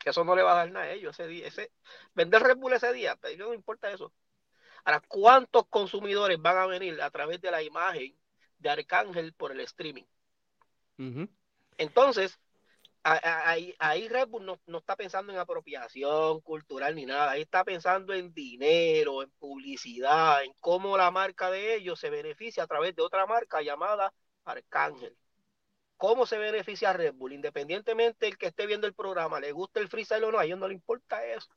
[0.00, 1.46] Que eso no le va a dar nada a ellos ese día.
[1.46, 1.70] Ese,
[2.14, 4.12] vender Red Bull ese día, pero no importa eso.
[4.84, 8.18] Ahora, ¿cuántos consumidores van a venir a través de la imagen
[8.58, 10.06] de Arcángel por el streaming?
[11.78, 12.38] Entonces,
[13.04, 18.32] ahí, Red Bull no, está pensando en apropiación cultural ni nada, ahí está pensando en
[18.32, 23.26] dinero, en publicidad, en cómo la marca de ellos se beneficia a través de otra
[23.26, 24.12] marca llamada
[24.44, 25.16] Arcángel.
[25.96, 27.32] ¿Cómo se beneficia Red Bull?
[27.32, 30.58] Independientemente del que esté viendo el programa, le gusta el freestyle o no, a ellos
[30.58, 31.48] no le importa eso.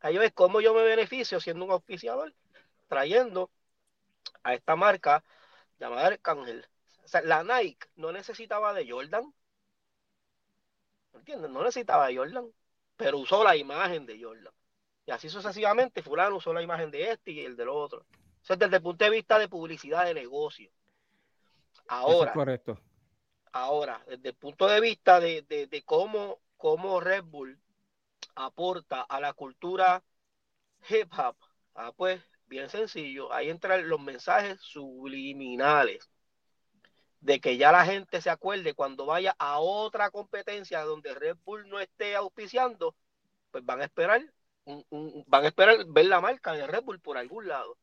[0.00, 2.34] A ellos es cómo yo me beneficio siendo un auspiciador,
[2.88, 3.50] trayendo
[4.42, 5.24] a esta marca
[5.78, 6.66] llamada Arcángel.
[7.24, 9.32] La Nike no necesitaba de Jordan,
[11.18, 11.50] ¿Entiendes?
[11.50, 12.46] No necesitaba a Jordan,
[12.96, 14.52] pero usó la imagen de Jordan.
[15.06, 18.04] Y así sucesivamente, fulano usó la imagen de este y el del otro.
[18.42, 20.70] Es desde el punto de vista de publicidad de negocio.
[21.86, 22.78] Ahora, correcto.
[23.52, 27.58] Ahora, desde el punto de vista de, de, cómo, cómo Red Bull
[28.34, 30.02] aporta a la cultura
[30.88, 31.36] hip hop,
[31.74, 36.08] ah, pues bien sencillo, ahí entran los mensajes subliminales
[37.20, 41.68] de que ya la gente se acuerde cuando vaya a otra competencia donde Red Bull
[41.68, 42.94] no esté auspiciando,
[43.50, 44.22] pues van a esperar,
[45.26, 47.76] van a esperar ver la marca de Red Bull por algún lado.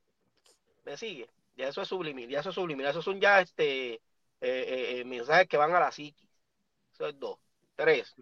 [0.85, 1.29] ¿Me sigue?
[1.55, 4.01] Ya eso es subliminal, ya eso es subliminal, esos son ya este eh,
[4.41, 6.29] eh, eh, mensajes que van a la psiquis.
[6.93, 7.39] Eso es dos.
[7.75, 8.15] Tres.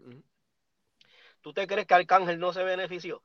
[1.42, 3.24] ¿Tú te crees que Arcángel no se benefició?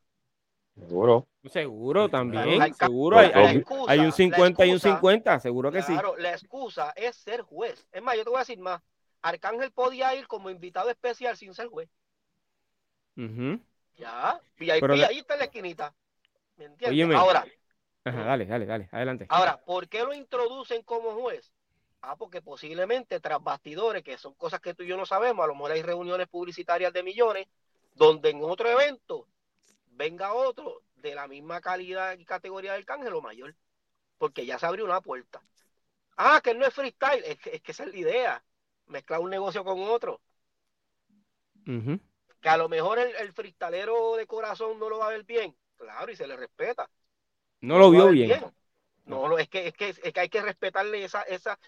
[0.87, 1.27] Seguro.
[1.51, 2.75] Seguro también.
[2.75, 3.19] seguro.
[3.19, 5.93] Hay, un 50 y un 50, seguro que sí.
[5.93, 7.87] Claro, la excusa es ser juez.
[7.93, 8.83] Es más, yo te voy a decir más.
[9.23, 11.89] Arcángel podía ir como invitado especial sin ser juez.
[13.97, 14.41] Ya.
[14.59, 15.95] VIP ahí está en la esquinita.
[16.57, 17.19] ¿Me entiendes?
[17.19, 17.45] Ahora.
[18.05, 18.89] dale, dale, dale.
[18.93, 19.27] Adelante.
[19.29, 21.53] Ahora, ¿por qué lo introducen como juez?
[22.01, 25.49] Ah, porque posiblemente tras bastidores, que son cosas que tú y yo no sabemos, a
[25.49, 27.49] lo mejor hay reuniones publicitarias de millones,
[27.95, 29.27] donde en otro evento
[29.99, 33.55] venga otro de la misma calidad y categoría del cángel o mayor,
[34.17, 35.43] porque ya se abrió una puerta.
[36.17, 38.45] Ah, que no es freestyle, es que, es que esa es la idea,
[38.87, 40.21] mezclar un negocio con otro.
[42.41, 45.57] Que a lo mejor el, el freestalero de corazón no lo va a ver bien,
[45.77, 46.89] claro, y se le respeta.
[47.61, 48.41] No lo vio bien.
[49.05, 51.59] No, es que, es que, es que hay que respetarle esa, esa,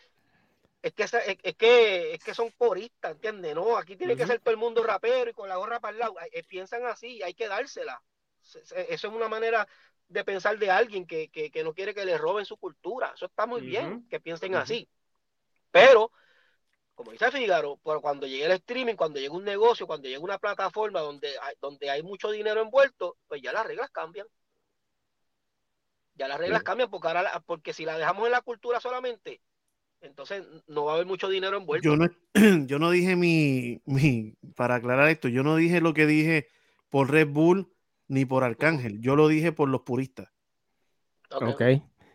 [0.82, 3.54] es que, es, que, es que son coristas, ¿entiendes?
[3.54, 5.98] No, aquí tiene que ser todo el mundo rapero y con la gorra para el
[5.98, 6.14] lado.
[6.32, 8.02] Eh, piensan así, hay que dársela.
[8.42, 9.66] Eso es una manera
[10.08, 13.12] de pensar de alguien que, que, que no quiere que le roben su cultura.
[13.14, 14.88] Eso está muy bien, que piensen así.
[15.70, 16.10] Pero,
[16.94, 21.00] como dice Fígaro, cuando llegue el streaming, cuando llegue un negocio, cuando llegue una plataforma
[21.00, 24.26] donde hay, donde hay mucho dinero envuelto, pues ya las reglas cambian.
[26.14, 29.40] Ya las reglas cambian porque, ahora, porque si la dejamos en la cultura solamente,
[30.00, 31.88] entonces no va a haber mucho dinero envuelto.
[31.88, 32.08] Yo no,
[32.66, 36.48] yo no dije mi, mi, para aclarar esto, yo no dije lo que dije
[36.88, 37.72] por Red Bull
[38.10, 40.28] ni por Arcángel, yo lo dije por los puristas.
[41.30, 41.62] Ok.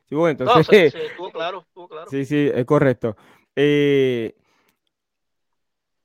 [0.07, 0.91] Sí, bueno, entonces.
[0.91, 2.11] sí, estuvo claro, estuvo claro.
[2.11, 3.15] Sí, sí, es correcto.
[3.55, 4.35] Eh,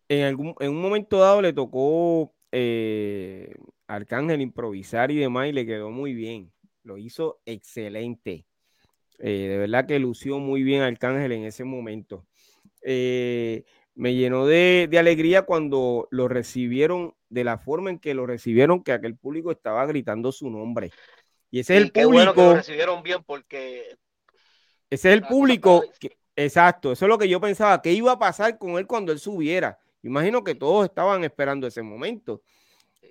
[0.09, 3.53] en, algún, en un momento dado le tocó eh,
[3.88, 6.53] Arcángel improvisar y demás y le quedó muy bien.
[6.84, 8.47] Lo hizo excelente.
[9.18, 12.26] Eh, de verdad que lució muy bien Arcángel en ese momento.
[12.82, 13.64] Eh,
[14.01, 18.92] me llenó de, alegría cuando lo recibieron de la forma en que lo recibieron, que
[18.92, 20.90] aquel público estaba gritando su nombre.
[21.51, 22.11] Y ese es el público.
[22.11, 23.98] Bueno que lo recibieron bien porque.
[24.88, 25.84] Ese es el público.
[26.34, 27.82] exacto, eso es lo que yo pensaba.
[27.82, 29.78] ¿Qué iba a pasar con él cuando él subiera?
[30.03, 32.40] Imagino que todos estaban esperando ese momento.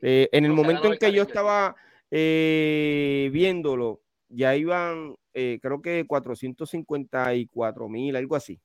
[0.01, 1.75] Eh, en el momento en que yo estaba
[2.09, 8.59] viéndolo, ya iban, eh, creo que 454 mil, algo así.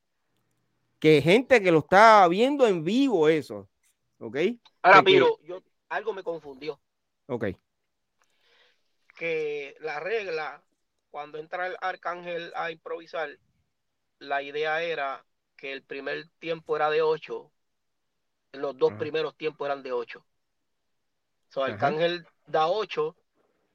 [1.04, 3.68] Que gente que lo está viendo en vivo eso.
[4.16, 4.38] ¿Ok?
[4.80, 6.80] Ahora, pero yo, algo me confundió.
[7.26, 7.48] Ok.
[9.14, 10.62] Que la regla,
[11.10, 13.28] cuando entra el arcángel a improvisar,
[14.18, 15.22] la idea era
[15.58, 17.52] que el primer tiempo era de 8,
[18.52, 20.20] los dos primeros tiempos eran de 8.
[20.20, 23.14] O sea, Arcángel da 8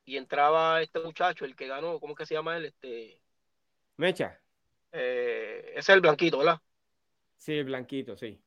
[0.04, 2.66] y entraba este muchacho, el que ganó, ¿cómo que se llama él?
[2.66, 3.22] Este...
[3.98, 4.42] Mecha.
[4.92, 6.60] Eh, ese es el blanquito, ¿verdad?
[7.40, 8.40] Sí, el blanquito, sí.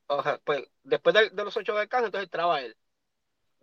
[0.45, 2.77] pues después de, los ocho de Arcángel, entonces entraba él.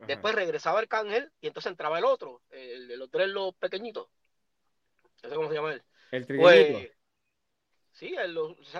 [0.07, 4.07] Después regresaba Arcángel y entonces entraba el otro, el de los tres los pequeñitos.
[5.23, 5.83] No sé cómo se llama él.
[6.11, 6.89] El pues,
[7.91, 8.15] sí,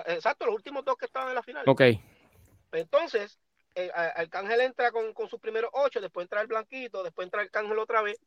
[0.06, 1.64] exacto, los últimos dos que estaban en la final.
[1.68, 1.82] Ok.
[2.72, 3.38] Entonces,
[3.74, 7.78] eh, Arcángel entra con, con sus primeros ocho, después entra el blanquito, después entra Arcángel
[7.78, 8.18] otra vez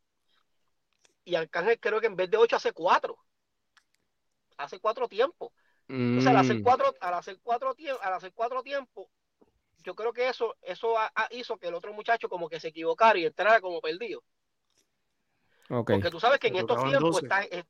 [1.25, 3.17] y Arcángel creo que en vez de ocho hace cuatro.
[4.57, 5.51] Hace cuatro tiempos.
[5.87, 6.63] Entonces, al hacer mm.
[6.63, 9.07] cuatro, al hacer cuatro tiempos, al hacer cuatro tiempos,
[9.83, 10.95] yo creo que eso, eso
[11.31, 14.23] hizo que el otro muchacho como que se equivocara y entrara como perdido.
[15.67, 17.21] Porque tú sabes que en estos tiempos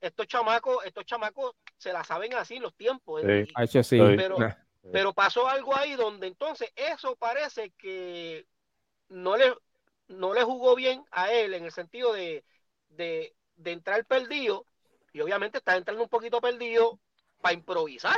[0.02, 3.22] estos chamacos, estos chamacos se la saben así los tiempos.
[3.22, 3.98] Sí.
[4.00, 4.38] Pero,
[4.92, 8.46] pero pasó algo ahí donde entonces eso parece que
[9.10, 9.56] no le,
[10.08, 12.44] no le jugó bien a él en el sentido de,
[12.90, 14.66] de de entrar perdido
[15.12, 17.00] y obviamente está entrando un poquito perdido
[17.44, 18.18] para improvisar.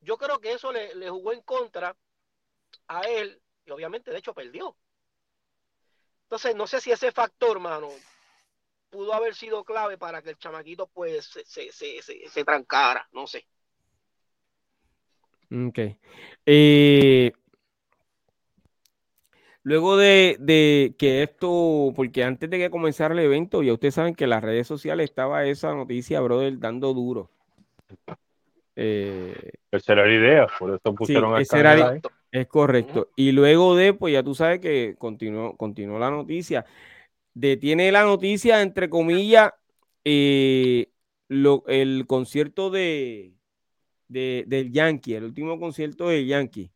[0.00, 1.96] Yo creo que eso le, jugó en contra
[2.86, 4.76] a él y obviamente de hecho perdió.
[6.22, 7.88] Entonces no sé si ese factor, mano,
[8.88, 13.48] pudo haber sido clave para que el chamaquito pues se, se, se, trancara, no sé.
[15.50, 15.78] Ok.
[16.46, 17.32] Eh,
[19.66, 24.22] Luego de, que esto, porque antes de que comenzara el evento, ya ustedes saben que
[24.22, 27.32] en las redes sociales estaba esa noticia, brother, dando duro.
[28.78, 31.98] Eh, esa era la idea, por eso pusieron sí, era,
[32.30, 33.10] Es correcto.
[33.16, 36.66] Y luego de, pues ya tú sabes que continuó, continuó la noticia.
[37.32, 39.52] Detiene la noticia, entre comillas,
[40.04, 40.90] eh,
[41.28, 43.32] el concierto de,
[44.08, 46.70] de, del Yankee, el último concierto del Yankee.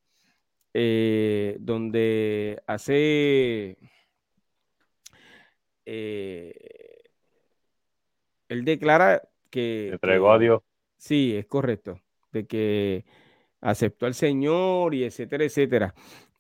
[0.73, 3.77] Eh, donde hace...
[5.85, 6.55] Eh,
[8.49, 9.91] él declara que...
[9.91, 10.63] Entregó a Dios.
[11.01, 11.99] Sí, es correcto,
[12.31, 13.07] de que
[13.63, 15.95] aceptó al Señor y etcétera, etcétera.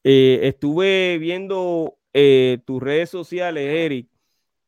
[0.04, 4.08] Eh, estuve viendo tus redes sociales, Eric,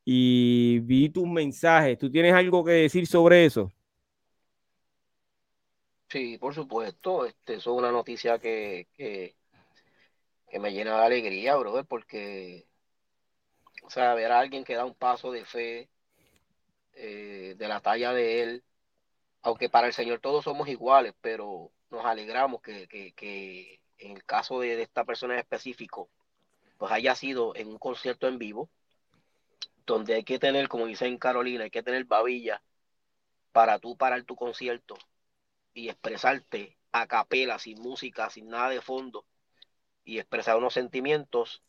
[0.04, 1.98] y vi tus mensajes.
[1.98, 3.70] ¿Tú tienes algo que decir sobre eso?
[6.08, 7.26] Sí, por supuesto.
[7.26, 12.66] Este, eso es una noticia que, que me llena de alegría, brother, porque,
[13.82, 15.90] o sea, ver a alguien que da un paso de fe
[16.94, 18.64] eh, de la talla de él,
[19.42, 24.82] aunque para el Señor todos somos iguales, pero nos alegramos que, en el caso de,
[24.82, 26.10] esta persona en específico,
[26.78, 28.70] pues haya sido en un concierto en vivo,
[29.86, 32.62] donde hay que tener, como dice en Carolina, hay que tener babilla
[33.52, 34.96] para tú parar tu concierto
[35.74, 39.26] y expresarte a capela, sin música, sin nada de fondo,
[40.04, 41.62] y expresar unos sentimientos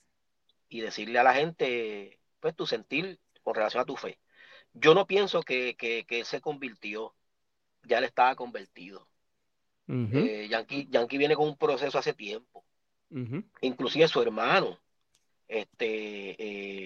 [0.69, 4.19] y decirle a la gente, pues, tu sentir con relación a tu fe.
[4.73, 7.15] yo no pienso que, que, que se convirtió,
[7.83, 9.07] ya él estaba convertido.
[9.87, 12.63] Eh, Yankee, Yankee viene con un proceso hace tiempo.
[13.61, 14.79] Inclusive su hermano,
[15.47, 16.35] este,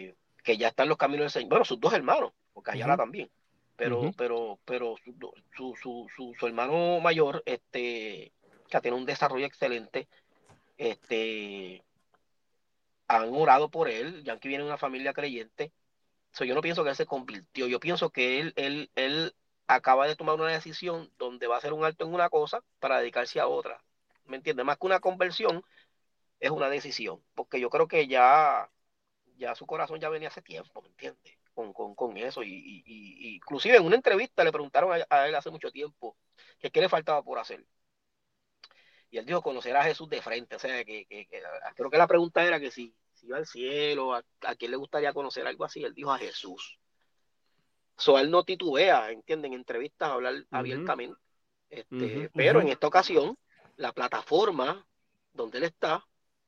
[0.08, 1.50] eh, que ya está en los caminos del Señor.
[1.50, 3.30] Bueno, sus dos hermanos, porque Ayala también.
[3.78, 5.16] Pero, pero, pero su,
[5.76, 8.34] su, su, su, hermano mayor, este,
[8.70, 10.08] que tiene un desarrollo excelente,
[10.78, 11.84] este,
[13.08, 14.24] han orado por él.
[14.24, 15.72] Yankee viene de una familia creyente.
[16.40, 17.68] yo no pienso que él se convirtió.
[17.68, 19.34] Yo pienso que él, él, él
[19.68, 23.00] acaba de tomar una decisión donde va a hacer un alto en una cosa para
[23.00, 23.84] dedicarse a otra.
[24.26, 24.66] ¿Me entiendes?
[24.66, 25.64] Más que una conversión,
[26.40, 27.24] es una decisión.
[27.36, 28.70] Porque yo creo que ya,
[29.38, 31.38] ya su corazón ya venía hace tiempo, ¿me entiendes?
[31.54, 32.44] Con, con, con eso.
[32.44, 36.18] Y, y, inclusive en una entrevista le preguntaron a, él hace mucho tiempo
[36.60, 37.66] que qué le faltaba por hacer.
[39.10, 40.56] Y él dijo conocer a Jesús de frente.
[40.56, 41.28] O sea, que, que,
[41.76, 44.78] creo que la pregunta era que si, si iba al cielo, a, a quién le
[44.78, 45.84] gustaría conocer algo así.
[45.84, 46.80] Él dijo a Jesús.
[47.98, 49.54] So, él no titubea, ¿entienden?
[49.54, 51.20] En entrevistas hablar abiertamente.
[51.70, 53.38] Este, pero en esta ocasión,
[53.76, 54.86] la plataforma
[55.34, 56.06] donde él está,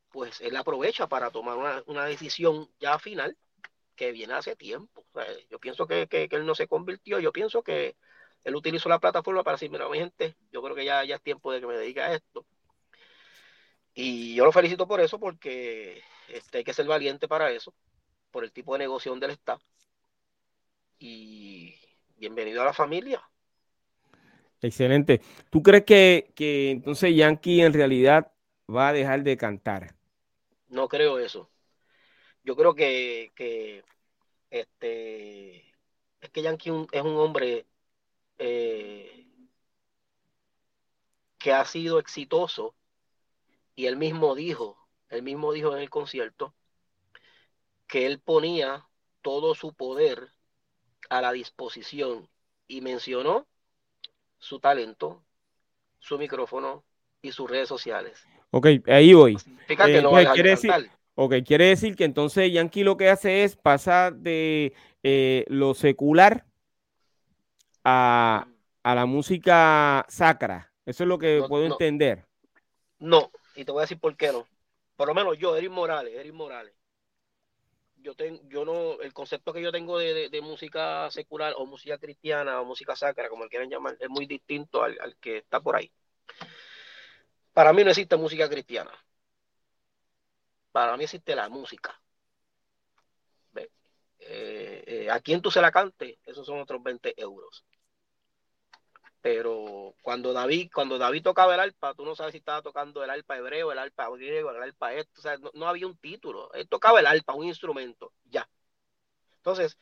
[0.10, 3.36] pues él aprovecha para tomar una, decisión ya final
[3.95, 5.06] que viene hace tiempo.
[5.50, 7.97] yo pienso que, él no se convirtió, yo pienso que
[8.43, 11.22] él utilizó la plataforma para decir, mira, mi gente, yo creo que ya, ya es
[11.22, 12.45] tiempo de que me dedique a esto.
[13.93, 17.74] Y yo lo felicito por eso, porque este, hay que ser valiente para eso,
[18.32, 19.60] por el tipo de negocio donde él está
[21.00, 21.74] y
[22.18, 23.22] bienvenido a la familia.
[24.62, 25.22] Excelente.
[25.50, 28.32] ¿Tú crees que, que entonces Yankee en realidad
[28.70, 29.95] va a dejar de cantar?
[30.68, 31.50] No creo eso.
[32.43, 33.84] Yo creo que, que
[34.50, 35.74] este
[36.22, 37.66] es que Yankee es un hombre
[38.38, 39.26] eh,
[41.38, 42.76] que ha sido exitoso
[43.76, 44.78] y él mismo dijo,
[45.10, 46.54] él mismo dijo en el concierto
[47.88, 48.86] que él ponía
[49.22, 50.34] todo su poder
[51.10, 52.28] a la disposición
[52.68, 53.47] y mencionó
[54.38, 55.24] su talento,
[55.99, 56.84] su micrófono
[57.22, 58.26] y sus redes sociales.
[58.51, 59.38] Ok, ahí voy.
[59.68, 60.72] Eh, no pues, quiere decir,
[61.16, 66.45] ok, quiere decir que entonces Yankee lo que hace es pasar de eh, lo secular
[67.84, 68.47] a,
[68.84, 70.72] la música sacra.
[70.86, 72.26] Eso es lo que puedo entender.
[72.97, 74.47] No, y te voy a decir por qué no.
[74.95, 76.74] Por lo menos yo, Eric Morales, Eric Morales
[78.02, 82.62] yo tengo, yo no, el concepto que yo tengo de, música secular o música cristiana
[82.62, 85.91] o música sacra, como quieran llamar, es muy distinto al, que está por ahí.
[87.54, 88.91] Para mí no existe música cristiana.
[90.72, 92.00] Para mí existe la música.
[94.22, 97.66] Eh, eh, a quien tú se la cante, esos son otros 20 euros
[99.22, 103.09] pero cuando David, cuando David tocaba el arpa, tú no sabes si estaba tocando el
[103.09, 106.67] arpa hebreo, el arpa griego, el arpa esto, o sea, no, había un título, él
[106.70, 108.47] tocaba el arpa, un instrumento, ya.
[109.38, 109.78] Entonces,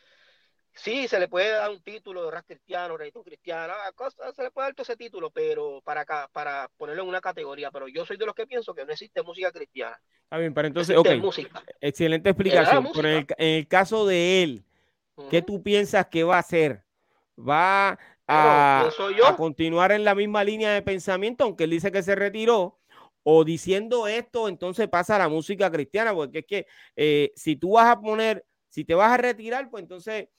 [0.73, 4.51] sí, se le puede dar un título de rap cristiano, reggaetón cristiano, ah, se le
[4.51, 8.05] puede dar todo ese título, pero para acá, para ponerlo en una categoría, pero yo
[8.05, 9.99] soy de los que pienso que no existe música cristiana.
[10.23, 11.07] Está bien, pero entonces, ok,
[11.79, 12.89] excelente explicación.
[12.93, 14.65] Pero en el, caso de él,
[15.29, 16.83] ¿qué tú piensas que va a hacer?
[17.37, 17.97] ¿Va
[18.27, 18.89] a,
[19.37, 22.79] continuar en la misma línea de pensamiento, aunque él dice que se retiró,
[23.23, 27.73] o diciendo esto, entonces pasa a la música cristiana, porque es que eh, si tú
[27.73, 30.29] vas a poner, si te vas a retirar, pues entonces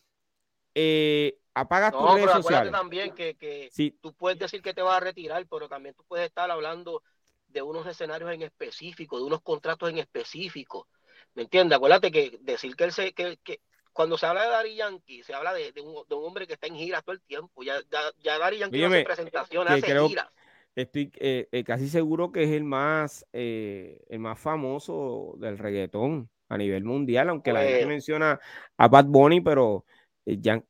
[0.75, 2.73] eh, apagas tus redes sociales.
[2.73, 3.71] también que, que
[4.01, 7.03] tú puedes decir que te vas a retirar, pero también tú puedes estar hablando
[7.49, 10.89] de unos escenarios en específico, de unos contratos en específico.
[11.35, 11.77] ¿Me entiendes?
[11.77, 13.61] Acuérdate que decir que él se, que, que,
[13.99, 17.03] cuando se habla de Dari Yankee, se habla de, un, hombre que está en gira
[17.03, 17.65] todo el tiempo.
[17.65, 20.29] Ya, ya, ya Dari Yankee hace presentaciones, hace giras.
[20.77, 26.31] Estoy eh, eh, casi seguro que es el más, eh, el más famoso del reggaetón
[26.49, 28.39] a nivel mundial, aunque la gente pues menciona
[28.77, 29.85] a Bad Bunny, pero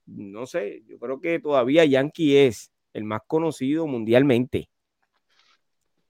[0.07, 4.71] no sé, yo creo que todavía Yankee es el más conocido mundialmente.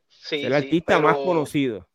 [0.06, 1.88] Sí, el artista más conocido.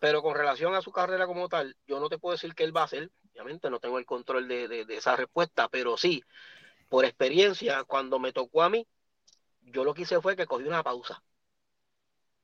[0.00, 2.74] Pero con relación a su carrera como tal, yo no te puedo decir que él
[2.74, 6.22] va a ser, Obviamente no tengo el control de, esa respuesta, pero sí,
[6.88, 8.86] por experiencia, cuando me tocó a mí,
[9.62, 11.22] yo lo que hice fue que cogí una pausa.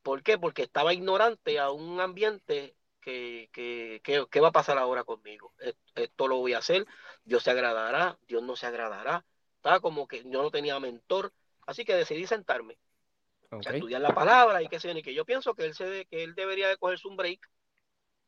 [0.02, 0.38] ¿Por qué?
[0.38, 5.52] Porque estaba ignorante a un ambiente que, que, va a pasar ahora conmigo.
[5.94, 6.86] Esto, lo voy a hacer,
[7.24, 9.24] Dios se agradará, Dios no se agradará.
[9.56, 11.32] Estaba como que yo no tenía mentor,
[11.66, 12.78] así que decidí sentarme,
[13.50, 16.22] a estudiar la palabra y qué sé y que yo pienso que él, se, que
[16.22, 17.50] él debería de cogerse un break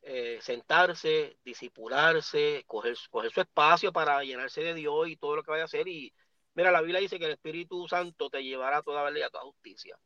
[0.03, 5.51] eh, sentarse, disipularse, coger, coger su espacio para llenarse de Dios y todo lo que
[5.51, 5.87] vaya a hacer.
[5.87, 6.13] Y
[6.55, 9.29] mira, la Biblia dice que el Espíritu Santo te llevará a toda verdad y a
[9.29, 9.97] toda justicia.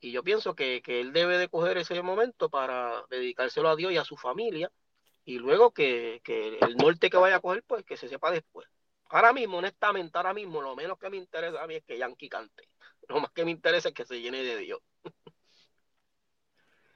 [0.00, 3.96] Y yo pienso que, él debe de coger ese momento para dedicárselo a Dios y
[3.96, 4.70] a su familia.
[5.24, 6.20] Y luego que,
[6.60, 8.68] el norte que vaya a coger, pues que se sepa después.
[9.08, 12.28] Ahora mismo, honestamente, ahora mismo, lo menos que me interesa a mí es que Yankee
[12.28, 12.68] cante.
[13.08, 14.80] Lo más que me interesa es que se llene de Dios.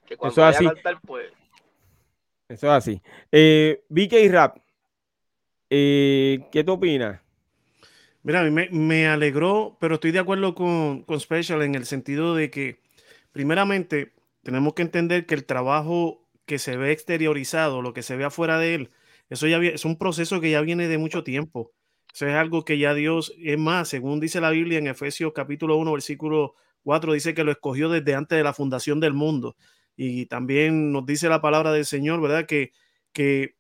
[0.07, 0.67] que cuando Eso vaya así.
[0.67, 1.33] a cantar, pues.
[2.51, 3.03] Eso es así.
[3.31, 3.85] Eh,
[4.29, 4.59] Rap,
[5.71, 7.21] eh, ¿qué tú opinas?
[8.25, 12.51] Mira, me, me alegró, pero estoy de acuerdo con, con Special en el sentido de
[12.51, 12.81] que,
[13.31, 18.25] primeramente, tenemos que entender que el trabajo que se ve exteriorizado, lo que se ve
[18.25, 18.91] afuera de él,
[19.29, 21.71] eso ya es un proceso que ya viene de mucho tiempo.
[22.13, 25.77] Eso es algo que ya Dios, es más, según dice la Biblia en Efesios capítulo
[25.77, 29.55] 1, versículo 4, dice que lo escogió desde antes de la fundación del mundo.
[30.03, 32.47] Y también nos dice la palabra del Señor, ¿verdad?
[32.47, 32.73] Que,
[33.13, 33.57] que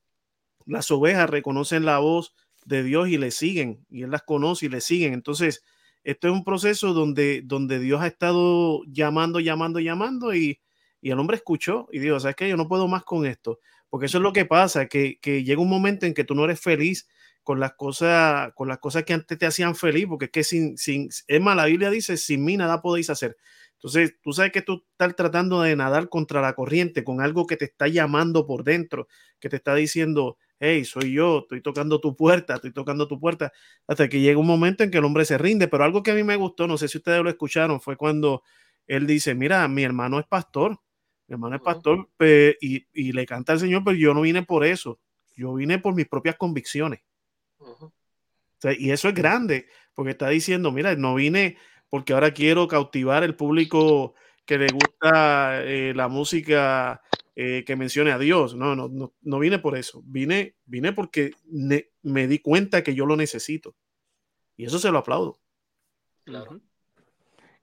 [0.64, 2.34] las ovejas reconocen la voz
[2.64, 5.12] de Dios y le siguen, y Él las conoce y le siguen.
[5.12, 5.62] Entonces,
[6.02, 10.62] esto es un proceso donde, donde Dios ha estado llamando, llamando, llamando, y,
[11.02, 12.48] y el hombre escuchó y dijo, ¿sabes qué?
[12.48, 13.58] Yo no puedo más con esto,
[13.90, 16.46] porque eso es lo que pasa, que, que llega un momento en que tú no
[16.46, 17.06] eres feliz
[17.42, 20.78] con las cosas, con las cosas que antes te hacían feliz, porque es que sin,
[20.78, 23.36] sin, es más, la Biblia dice, sin mí nada podéis hacer.
[23.80, 27.56] Entonces, tú sabes que tú estás tratando de nadar contra la corriente con algo que
[27.56, 29.08] te está llamando por dentro,
[29.38, 33.52] que te está diciendo, hey, soy yo, estoy tocando tu puerta, estoy tocando tu puerta,
[33.86, 35.66] hasta que llega un momento en que el hombre se rinde.
[35.66, 38.42] Pero algo que a mí me gustó, no sé si ustedes lo escucharon, fue cuando
[38.86, 40.78] él dice, mira, mi hermano es pastor,
[41.26, 44.42] mi hermano es pastor pe- y, y le canta al Señor, pero yo no vine
[44.42, 45.00] por eso,
[45.36, 47.00] yo vine por mis propias convicciones.
[47.58, 47.86] ujú.
[47.86, 51.56] O sea, y eso es grande, porque está diciendo, mira, no vine
[51.90, 54.14] porque ahora quiero cautivar el público
[54.46, 57.02] que le gusta eh, la música
[57.36, 58.54] eh, que mencione a Dios.
[58.54, 60.02] No, no, no, no vine por eso.
[60.06, 63.74] Vine, vine porque ne- me di cuenta que yo lo necesito.
[64.56, 65.40] Y eso se lo aplaudo.
[66.24, 66.60] Claro.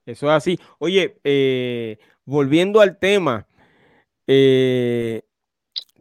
[0.04, 0.58] Eso es así.
[0.78, 3.46] Oye, eh, volviendo al tema,
[4.26, 5.22] eh,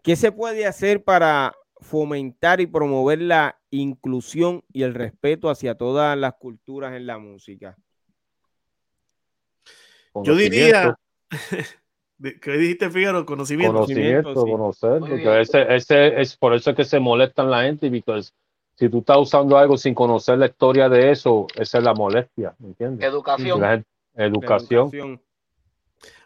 [0.04, 6.18] ¿qué se puede hacer para fomentar y promover la inclusión y el respeto hacia todas
[6.18, 7.78] las culturas en la música?
[10.24, 10.95] Yo diría,
[12.41, 13.26] ¿qué dijiste, Fígaro?
[13.26, 13.74] Conocimiento.
[13.74, 14.51] conocimiento, sí.
[14.51, 18.24] conocer, ese, ese es por eso es que se molestan la gente, porque
[18.76, 22.55] si tú estás usando algo sin conocer la historia de eso, esa es la molestia,
[22.59, 23.07] ¿me entiendes?
[23.07, 23.61] Educación.
[23.61, 25.22] La gente- La educación.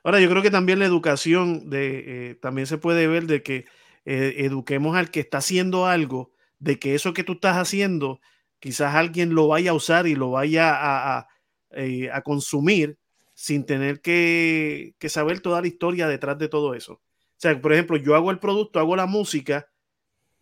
[0.03, 3.65] Ahora, yo creo que también la educación de, eh, también se puede ver de que
[4.05, 8.19] eh, eduquemos al que está haciendo algo, de que eso que tú estás haciendo,
[8.59, 11.27] quizás alguien lo vaya a usar y lo vaya a, a,
[11.71, 12.97] eh, a consumir
[13.41, 16.93] sin tener que, que saber toda la historia detrás de todo eso.
[16.93, 17.01] O
[17.37, 19.67] sea, por ejemplo, yo hago el producto, hago la música,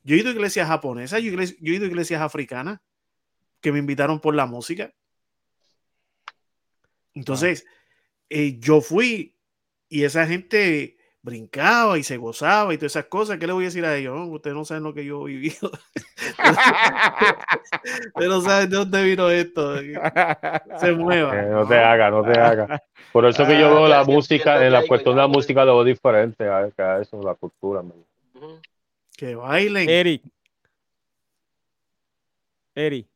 [0.03, 2.81] yo he ido a iglesias japonesas, yo, he igles- yo he ido a iglesias africanas
[3.61, 4.93] que me invitaron por la música.
[7.13, 7.65] Entonces,
[8.27, 9.37] eh, yo fui
[9.87, 13.38] y esa gente brincaba y se gozaba y todas esas cosas.
[13.38, 14.15] ¿Qué le voy a decir a ellos?
[14.15, 15.72] No, ustedes no saben lo que yo he vivido.
[18.15, 19.78] Ustedes no saben de dónde vino esto.
[20.80, 21.38] Se mueva.
[21.39, 22.82] Eh, no te haga, no te haga.
[23.11, 25.76] Por eso que yo Ah, veo la música, en la cuestión de la música lo
[25.76, 27.82] veo diferente a, a eso, la cultura.
[27.82, 28.03] man.
[29.17, 29.89] Que bailen.
[29.89, 30.24] Eric.
[32.76, 33.07] Eric.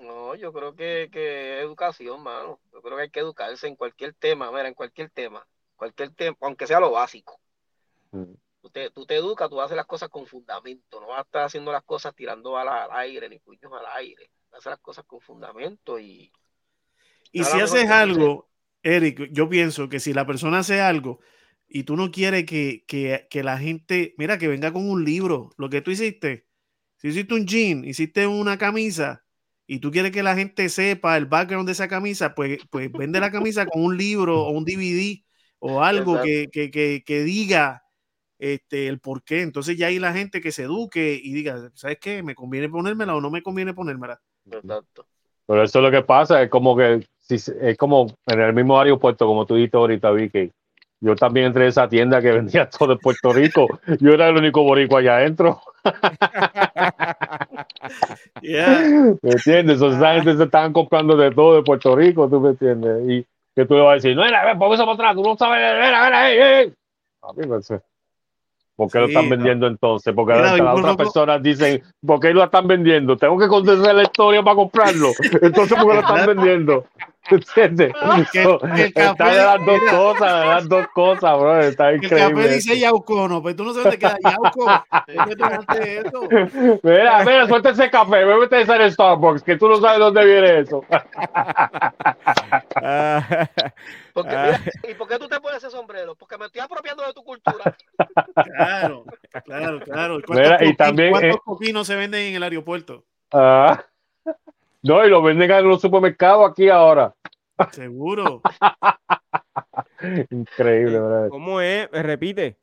[0.00, 2.58] No, yo creo que, que educación, mano.
[2.72, 5.46] Yo creo que hay que educarse en cualquier tema, mira, en cualquier tema.
[5.82, 7.40] Cualquier tema, aunque sea lo básico.
[8.12, 8.34] Mm.
[8.60, 11.00] Tú te, tú te educas, tú haces las cosas con fundamento.
[11.00, 14.30] No vas a estar haciendo las cosas tirando balas al aire, ni puños al aire.
[14.52, 16.30] Haces las cosas con fundamento y
[17.32, 18.48] Y si haces algo,
[18.84, 21.18] Eric, yo pienso que si la persona hace algo
[21.66, 25.50] y tú no quieres que, que, que la gente, mira, que venga con un libro,
[25.56, 26.46] lo que tú hiciste,
[26.98, 29.24] si hiciste un jean, hiciste una camisa
[29.66, 33.18] y tú quieres que la gente sepa el background de esa camisa, pues, pues vende
[33.18, 35.24] la camisa con un libro o un DVD
[35.64, 37.84] o algo que, que, que, que diga
[38.40, 39.42] este, el por qué.
[39.42, 42.22] Entonces ya hay la gente que se eduque y diga, ¿sabes qué?
[42.24, 44.20] ¿Me conviene ponérmela o no me conviene ponérmela?
[44.50, 45.06] Exacto.
[45.46, 48.80] Pero eso es lo que pasa, es como que si, es como en el mismo
[48.80, 50.50] aeropuerto, como tú dijiste ahorita, Vicky.
[51.00, 53.68] Yo también entré a esa tienda que vendía todo de Puerto Rico.
[54.00, 55.60] Yo era el único boricua allá adentro.
[58.40, 59.16] Yeah.
[59.22, 59.80] ¿Me entiendes?
[59.82, 63.08] O sea, esa gente se estaban comprando de todo de Puerto Rico, ¿tú me entiendes?
[63.08, 65.22] Y que tú le vas a decir, no, era, ven, pon eso para atrás, tú
[65.22, 66.72] no sabes, era, era, eh,
[68.74, 70.14] ¿Por qué lo están vendiendo entonces?
[70.14, 73.16] Porque las otras personas dicen, ¿por qué lo están vendiendo?
[73.16, 75.10] Tengo que conocer la historia para comprarlo.
[75.42, 76.86] Entonces, ¿por qué lo están vendiendo?
[77.30, 77.92] ¿Entiendes?
[78.32, 81.60] Que- So, el está café- de las dos cosas, de las dos cosas, bro.
[81.60, 82.34] Está El increíble.
[82.42, 84.66] café dice Yauco, no, pues tú no sabes dónde queda Yauco.
[86.82, 90.60] Mira, mira, suelta ese café, bébete ese en Starbucks, que tú no sabes dónde viene
[90.60, 90.84] eso.
[92.76, 93.48] Ah,
[94.12, 94.44] Porque, Ah.
[94.46, 94.60] mira,
[94.90, 96.14] ¿Y por qué tú te pones ese sombrero?
[96.14, 97.74] Porque me estoy apropiando de tu cultura.
[98.56, 99.04] Claro,
[99.44, 100.18] claro, claro.
[100.26, 103.04] ¿Cuántos, Mira, y también, cuántos eh, coquinos se venden en el aeropuerto?
[103.32, 103.82] Ah,
[104.82, 107.14] No, y lo venden en los supermercados aquí ahora.
[107.70, 108.42] Seguro.
[110.30, 111.28] Increíble, ¿verdad?
[111.28, 111.88] ¿Cómo es?
[111.92, 112.56] Eh, Repite.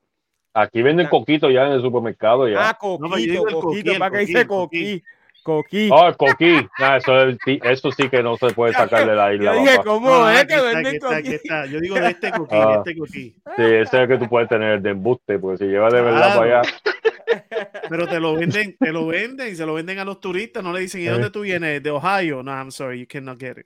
[0.53, 2.69] Aquí venden coquito ya en el supermercado ya.
[2.69, 3.93] Ah, coquito, No, coquito.
[3.97, 5.03] ¿Para qué dice coquí.
[5.43, 5.89] Coquí?
[5.91, 6.67] Oh, coquí.
[6.79, 9.53] Nah, eso, es- sí- eso sí que no se puede sacar de la isla.
[9.55, 9.83] Yo dije, papá.
[9.89, 11.33] ¿cómo No, es que venden aquí coquí?
[11.35, 11.65] está.
[11.65, 12.67] Yo digo de este coquí, Ah.
[12.67, 13.11] de este coquí.
[13.55, 16.33] Sí, ese es el que tú puedes tener de embuste, porque si lleva de verdad
[16.33, 16.39] Claro.
[16.39, 16.69] para allá.
[17.89, 20.81] Pero te lo venden, te lo venden, se lo venden a los turistas, no le
[20.81, 21.09] dicen, ¿y Sí.
[21.09, 21.81] dónde tú vienes?
[21.83, 22.41] De Ohio.
[22.43, 23.65] No, I'm sorry, you cannot get it.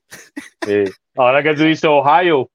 [0.66, 0.84] Sí.
[1.16, 2.50] Ahora que tú dices Ohio,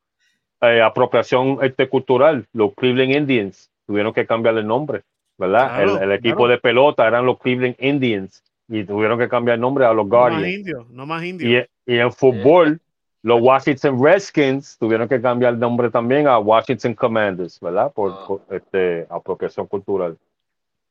[0.61, 5.03] eh, apropiación este, cultural, los Cleveland Indians tuvieron que cambiar el nombre,
[5.39, 5.69] ¿verdad?
[5.77, 6.51] Claro, el, el equipo claro.
[6.53, 10.17] de pelota eran los Cleveland Indians y tuvieron que cambiar el nombre a los No
[10.17, 10.59] más Guardians.
[10.59, 11.67] indio, no más Y, indio.
[11.87, 12.81] y en fútbol,
[13.23, 17.93] los Washington Redskins tuvieron que cambiar el nombre también a Washington Commanders, ¿verdad?
[17.93, 20.17] Por, por, este, apropiación cultural.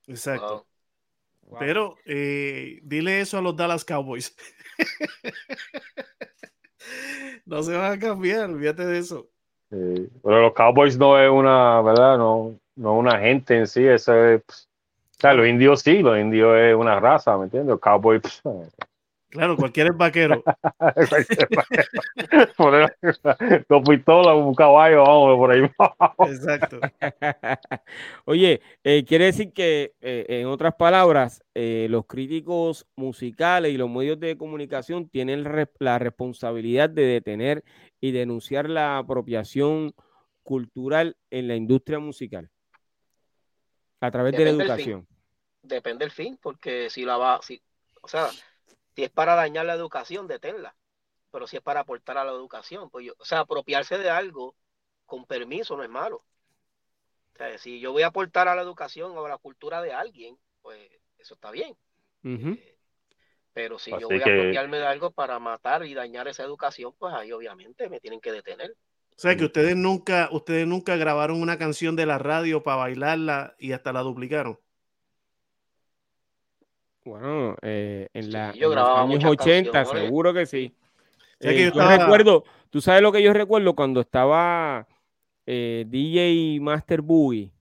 [0.08, 0.66] Exacto.
[1.44, 1.60] Wow.
[1.60, 4.36] Pero eh, dile eso a los Dallas Cowboys.
[7.46, 9.28] no se van a cambiar, olvídate de eso.
[9.70, 10.10] Sí.
[10.24, 12.18] Pero los Cowboys no es una, ¿verdad?
[12.18, 14.67] No, no es una gente en sí, eso es,
[15.18, 17.70] o sea, los indios sí, los indios es una raza, ¿me entiendes?
[17.72, 18.76] Los Cowboys, pues,
[19.30, 20.42] Claro, cualquiera es vaquero.
[23.70, 25.62] dos pistolas, un caballo, vamos por ahí.
[26.32, 26.80] Exacto.
[28.26, 33.90] Oye, eh, quiere decir que, eh, en otras palabras, eh, los críticos musicales y los
[33.90, 37.64] medios de comunicación tienen re- la responsabilidad de detener
[38.00, 39.94] y denunciar la apropiación
[40.44, 42.50] cultural en la industria musical
[44.00, 45.08] a través de la educación.
[45.62, 47.62] Depende del fin, porque si la va, si,
[48.02, 48.30] o sea,
[48.96, 50.76] si es para dañar la educación, deténla.
[51.32, 54.56] Pero si es para aportar a la educación, pues yo, o sea, apropiarse de algo
[55.06, 56.24] con permiso no es malo.
[57.34, 59.94] O sea, si yo voy a aportar a la educación o a la cultura de
[59.94, 61.76] alguien, pues eso está bien.
[62.24, 62.78] Eh,
[63.54, 66.44] Pero si Así yo voy que- a apropiarme de algo para matar y dañar esa
[66.44, 68.76] educación, pues ahí obviamente me tienen que detener.
[69.18, 73.56] O sea que ustedes nunca, ustedes nunca grabaron una canción de la radio para bailarla
[73.58, 74.60] y hasta la duplicaron.
[77.04, 80.04] Bueno, eh, en, Sí, la, yo en los años muchas 80, canciones.
[80.04, 80.76] seguro que sí.
[81.40, 84.02] O sea que Eh, yo yo estaba- recuerdo, tú sabes lo que yo recuerdo cuando
[84.02, 84.88] estaba
[85.46, 87.52] eh, DJ Master Boogie.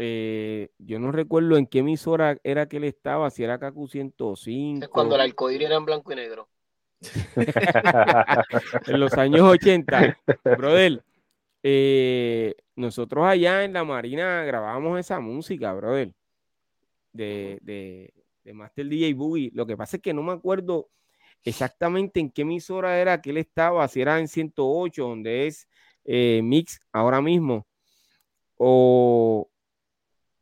[0.00, 4.84] Eh, yo no recuerdo en qué emisora era que él estaba, si era KQ 105.
[4.84, 6.48] Es cuando el arcoíris era en blanco y negro.
[8.86, 10.18] en los años 80,
[10.56, 11.04] brother,
[11.62, 16.12] eh, nosotros allá en la Marina grabábamos esa música, brother,
[17.12, 18.12] de, de,
[18.44, 19.50] de Master DJ Boogie.
[19.54, 20.88] Lo que pasa es que no me acuerdo
[21.44, 25.68] exactamente en qué emisora era que él estaba, si era en 108, donde es
[26.04, 27.66] eh, Mix ahora mismo,
[28.56, 29.48] o,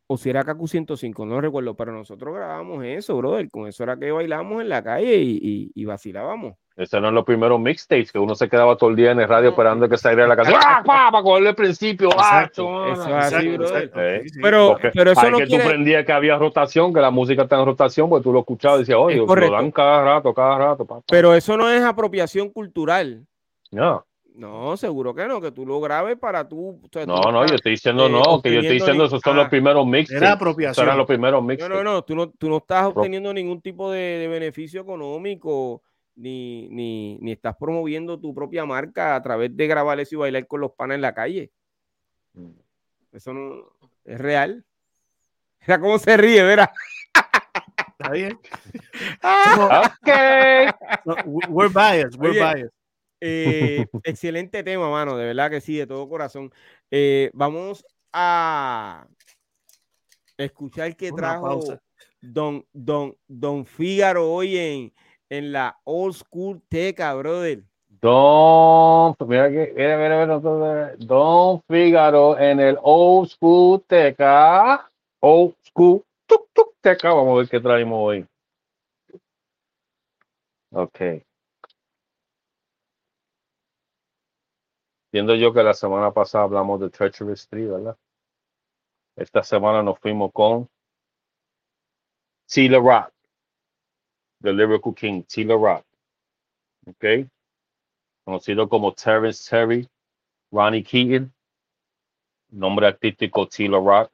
[0.08, 3.48] o si era KQ 105, no recuerdo, pero nosotros grabábamos eso, brother.
[3.50, 6.54] Con eso era que bailábamos en la calle y, y- y vacilábamos.
[6.76, 9.48] Esos eran los primeros mixtapes que uno se quedaba todo el día en el radio
[9.48, 10.60] esperando que saliera la canción.
[10.62, 11.10] ¡Ah, pa!
[11.10, 12.10] Para cogerle el principio.
[12.18, 12.62] ¡Ah, Exacto.
[12.64, 12.92] chona!
[12.92, 13.76] Eso es así, brother.
[13.84, 14.00] exacto.
[14.02, 14.24] Eh.
[14.42, 15.64] Pero, pero eso no que quiere...
[15.64, 18.78] tú prendías que había rotación, que la música está en rotación, pues tú lo escuchabas
[18.78, 20.84] y decías, oye, lo dan cada rato, cada rato.
[20.84, 21.04] pa, pa.
[21.08, 23.24] Pero eso no es apropiación cultural.
[23.72, 24.04] No,
[24.36, 26.78] No, seguro que no, que tú lo grabes para tú.
[26.84, 29.06] o sea, tú no, no, yo estoy diciendo eh, no, que yo estoy diciendo ni-
[29.08, 30.20] esos son ah, los primeros mixtapes.
[30.22, 30.84] Era apropiación.
[30.86, 31.74] eran los primeros No, mixtapes.
[31.76, 35.80] no, no, tú no, tú no estás obteniendo ningún tipo de, de beneficio económico,
[36.16, 40.46] ni, ni, ni estás promoviendo tu propia marca a través de grabar eso y bailar
[40.46, 41.50] con los panas en la calle.
[43.12, 43.54] Eso no
[44.04, 44.64] es real.
[45.62, 46.70] Mira cómo se ríe, verá.
[47.98, 48.38] Está bien.
[49.22, 50.08] Ok.
[51.06, 52.72] No, we- we're biased, we're Oye, biased.
[53.28, 56.52] Eh, excelente tema, mano, de verdad que sí, de todo corazón.
[56.90, 59.06] Eh, vamos a
[60.36, 61.82] escuchar qué Una trajo pausa.
[62.20, 64.92] Don, Don, Don Fígaro hoy en,
[65.28, 67.64] en la Old School Teca, brother.
[68.00, 74.88] Don, mira que, mira, mira, mira, Don Figaro en el Old School Teca.
[75.20, 77.12] Old School tuk, tuk, Teca.
[77.12, 78.26] Vamos a ver qué traemos hoy.
[80.70, 81.25] Ok.
[85.16, 87.96] Entiendo yo que la semana pasada hablamos de Treacherous Street, ¿verdad?
[89.16, 90.68] Esta semana nos fuimos con
[92.44, 93.14] Tila Rock,
[94.42, 95.86] The Lyrical King, Tila Rock.
[96.86, 97.30] Ok
[98.26, 99.88] conocido como Terrence Terry,
[100.52, 101.32] Ronnie Keaton,
[102.50, 104.12] nombre artístico Tila Rock,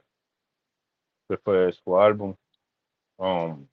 [1.28, 2.36] que fue su álbum.
[3.16, 3.66] Um,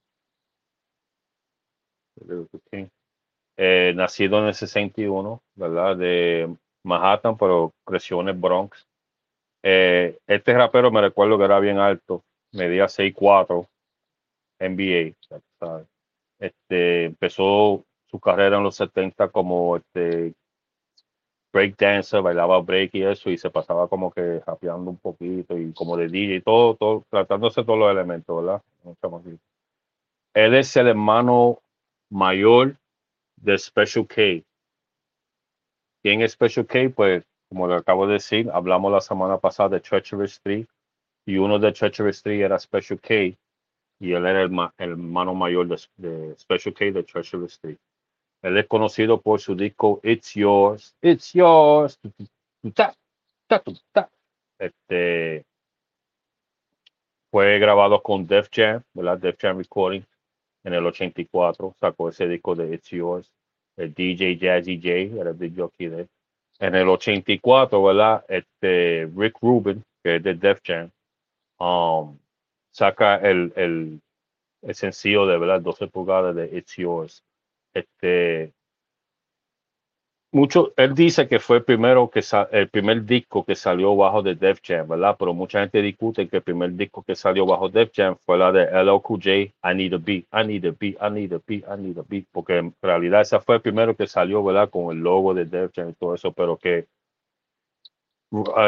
[3.56, 5.96] eh, nacido en el 61, ¿verdad?
[5.96, 6.58] De
[6.90, 8.86] Manhattan, pero creció en el Bronx.
[9.64, 13.68] Eh, este rapero me recuerdo que era bien alto, medía 6'4,
[14.60, 15.16] NBA.
[16.40, 20.34] Este, empezó su carrera en los 70 como este
[21.52, 25.74] break dancer, bailaba break y eso, y se pasaba como que rapeando un poquito y
[25.74, 28.62] como de DJ todo, todo, tratándose todos los elementos, ¿verdad?
[30.34, 31.60] Él es el hermano
[32.10, 32.76] mayor
[33.36, 34.44] de Special K.
[36.02, 36.90] ¿Quién es Special K?
[36.96, 40.66] Pues, como le acabo de decir, hablamos la semana pasada de Treacherous 3
[41.26, 43.38] y uno de Treacherous 3 era Special K
[44.02, 47.78] y él era el, hermano mayor de, de Special K de Treacherous 3.
[48.42, 52.00] Él es conocido por su disco It's Yours, It's Yours.
[54.58, 55.46] Este
[57.32, 59.18] fue grabado con Def Jam, ¿verdad?
[59.18, 60.04] Def Jam Recording
[60.64, 61.76] en el 84.
[61.80, 63.32] Sacó ese disco de It's Yours.
[63.80, 66.08] El DJ Jazzy J era el jockey de
[66.60, 68.26] En el 84, ¿verdad?
[68.28, 70.92] Este Rick Rubin, que es de Def Jam,
[71.60, 72.18] um,
[72.72, 74.02] saca el, el,
[74.64, 77.24] el sencillo de verdad 12 pulgadas de It's Yours.
[77.74, 78.52] Este,
[80.32, 82.22] mucho, él dice que fue el primero que
[82.52, 85.16] el primer disco que salió bajo de Def Jam, ¿verdad?
[85.18, 88.52] Pero mucha gente discute que el primer disco que salió bajo Def Jam fue la
[88.52, 91.82] de LLQJ, I Need a Beat, I Need a Beat, I Need a Beat, I
[91.82, 94.70] Need a Beat, porque en realidad ese fue el primero que salió, ¿verdad?
[94.70, 96.86] Con el logo de Def Jam y todo eso, pero que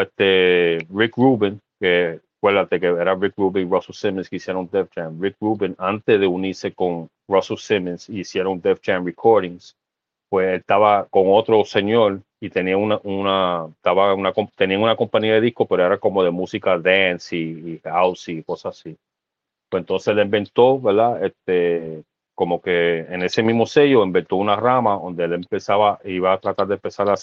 [0.01, 4.89] este, Rick Rubin, que acuérdate que era Rick Rubin y Russell Simmons que hicieron Def
[4.95, 5.21] Jam.
[5.21, 9.75] Rick Rubin, antes de unirse con Russell Simmons hicieron Def Jam Recordings,
[10.31, 15.41] pues estaba con otro señor y tenía una, una, estaba una, tenía una compañía de
[15.41, 18.97] discos, pero era como de música dance y, house y cosas así.
[19.69, 21.25] Pues entonces le inventó, ¿verdad?
[21.25, 22.03] Este,
[22.33, 26.67] como que en ese mismo sello inventó una rama donde él empezaba, iba a tratar
[26.67, 27.15] de empezar a,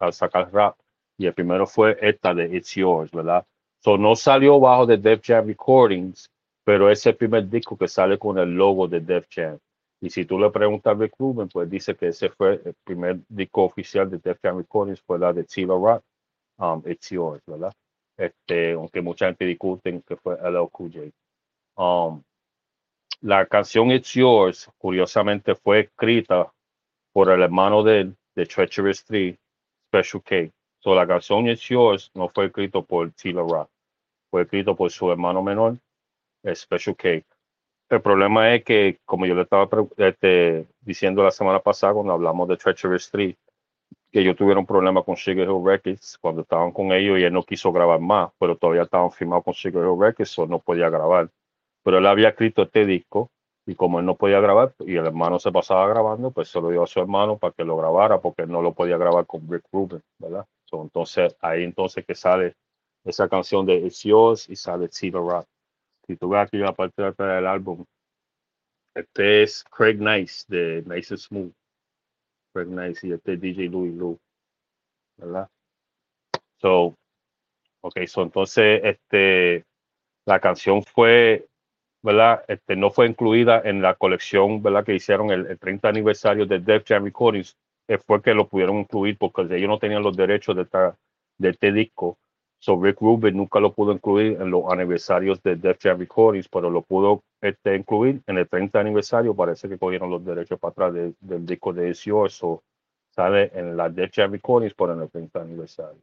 [0.00, 0.76] a sacar rap.
[1.18, 3.46] Y el primero fue esta de It's Yours, ¿verdad?
[3.84, 6.28] So, no salió bajo de Def Jam Recordings,
[6.64, 9.56] pero es el primer disco que sale con el logo de Def Jam.
[10.06, 13.64] Y si tú le preguntas Rick Rubin, pues dice que ese fue el primer disco
[13.64, 16.04] oficial de Def Jam Recordings, fue la de Tila Rock,
[16.58, 17.72] um, It's Yours, ¿verdad?
[18.16, 20.70] Este, aunque mucha gente discute que fue LL
[21.76, 22.22] Um,
[23.22, 26.52] la canción It's Yours, curiosamente, fue escrita
[27.12, 29.36] por el hermano de, de Treacherous 3,
[29.88, 30.52] Special K.
[30.78, 33.68] So, la canción It's Yours no fue escrito por Tila Rock
[34.30, 35.80] fue escrito por su hermano menor,
[36.54, 37.24] Special K.
[37.88, 39.68] El problema es que, como yo le estaba
[39.98, 43.36] este, diciendo la semana pasada cuando hablamos de Treacherous Street,
[44.10, 47.32] que ellos tuvieron un problema con Sugar Hill Records cuando estaban con ellos y él
[47.32, 50.90] no quiso grabar más, pero todavía estaban firmados con Sugar Hill Records, o no podía
[50.90, 51.30] grabar.
[51.84, 53.30] Pero él había escrito este disco
[53.66, 56.70] y como él no podía grabar y el hermano se pasaba grabando, pues se lo
[56.70, 59.48] dio a su hermano para que lo grabara porque él no lo podía grabar con
[59.48, 60.46] Rick Rubin, ¿verdad?
[60.72, 62.54] entonces ahí entonces que sale
[63.04, 65.46] esa canción de It's Yours y sale Cedar Rock.
[66.06, 67.84] Si tú ves aquí la parte atrás del álbum,
[68.94, 71.52] este es Craig Nice de Nice and Smooth.
[72.52, 74.18] Craig Nice y este es DJ Louis Lou.
[75.18, 75.48] ¿Verdad?
[76.58, 76.96] So,
[77.80, 79.64] ok, so entonces este,
[80.24, 81.46] la canción fue,
[82.02, 82.44] ¿verdad?
[82.48, 84.84] Este, no fue incluida en la colección, ¿verdad?
[84.84, 87.56] Que hicieron el, 30 aniversario de Def Jam Recordings.
[87.88, 90.66] Eh, fue que lo pudieron incluir porque ellos no tenían los derechos de,
[91.38, 92.18] de este disco
[92.58, 96.70] So Rick Rubin nunca lo pudo incluir en los aniversarios de Def Jam Recordings, pero
[96.70, 99.34] lo pudo este, incluir en el 30 aniversario.
[99.34, 102.62] Parece que cogieron los derechos para atrás del disco de It's So
[103.10, 106.00] sale en la Def Jam Recordings por en el 30 aniversario.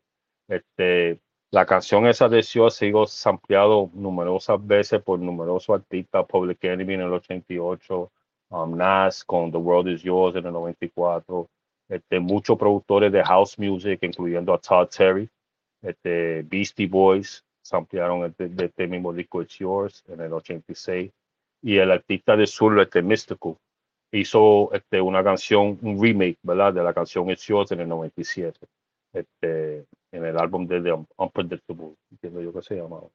[0.48, 1.20] Este,
[1.52, 6.94] la canción esa de It's ha sido sampleado numerosas veces por numerosos artistas, Public Enemy
[6.96, 8.12] en el 88,
[8.50, 11.48] um, Nas con The World Is Yours en el 94,
[11.90, 15.30] este, muchos productores de house music, incluyendo a Todd Terry,
[15.84, 21.12] este, Beastie Boys ampliaron este, de este mismo disco It's Yours en el 86
[21.62, 23.56] y el artista de sur este Mystical
[24.12, 28.60] hizo este, una canción un remake verdad de la canción It's Yours en el 97
[29.14, 33.08] este, en el álbum de The Unpredictable entiendo yo que se llamaba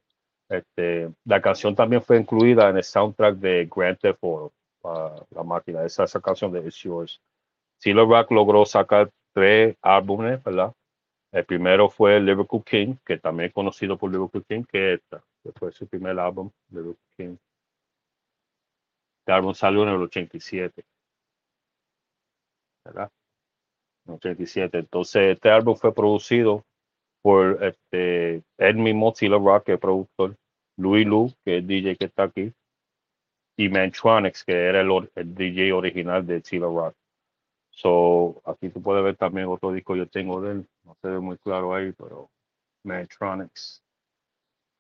[0.49, 4.53] este, la canción también fue incluida en el soundtrack de Grand Theft Auto
[5.31, 7.21] la máquina esa, esa canción de It's Yours
[7.79, 10.73] Silo Rock logró sacar tres álbumes verdad
[11.33, 15.73] el primero fue Liverpool King, que también conocido por Liverpool King, que, esta, que fue
[15.73, 17.37] su primer álbum, Liverpool King.
[19.21, 20.85] Este álbum salió en el 87.
[22.85, 23.11] ¿Verdad?
[24.07, 24.79] En el 87.
[24.79, 26.65] Entonces, este álbum fue producido
[27.21, 30.37] por este, el mismo Tila Rock, que es productor,
[30.77, 32.53] Louis Lou, que es DJ que está aquí,
[33.57, 36.95] y Mantronics, que era el, DJ original de Tila Rock.
[37.71, 41.21] So, aquí tú puedes ver también otro disco yo tengo de él, no se ve
[41.21, 42.31] muy claro ahí, pero
[42.83, 43.83] Mantronics,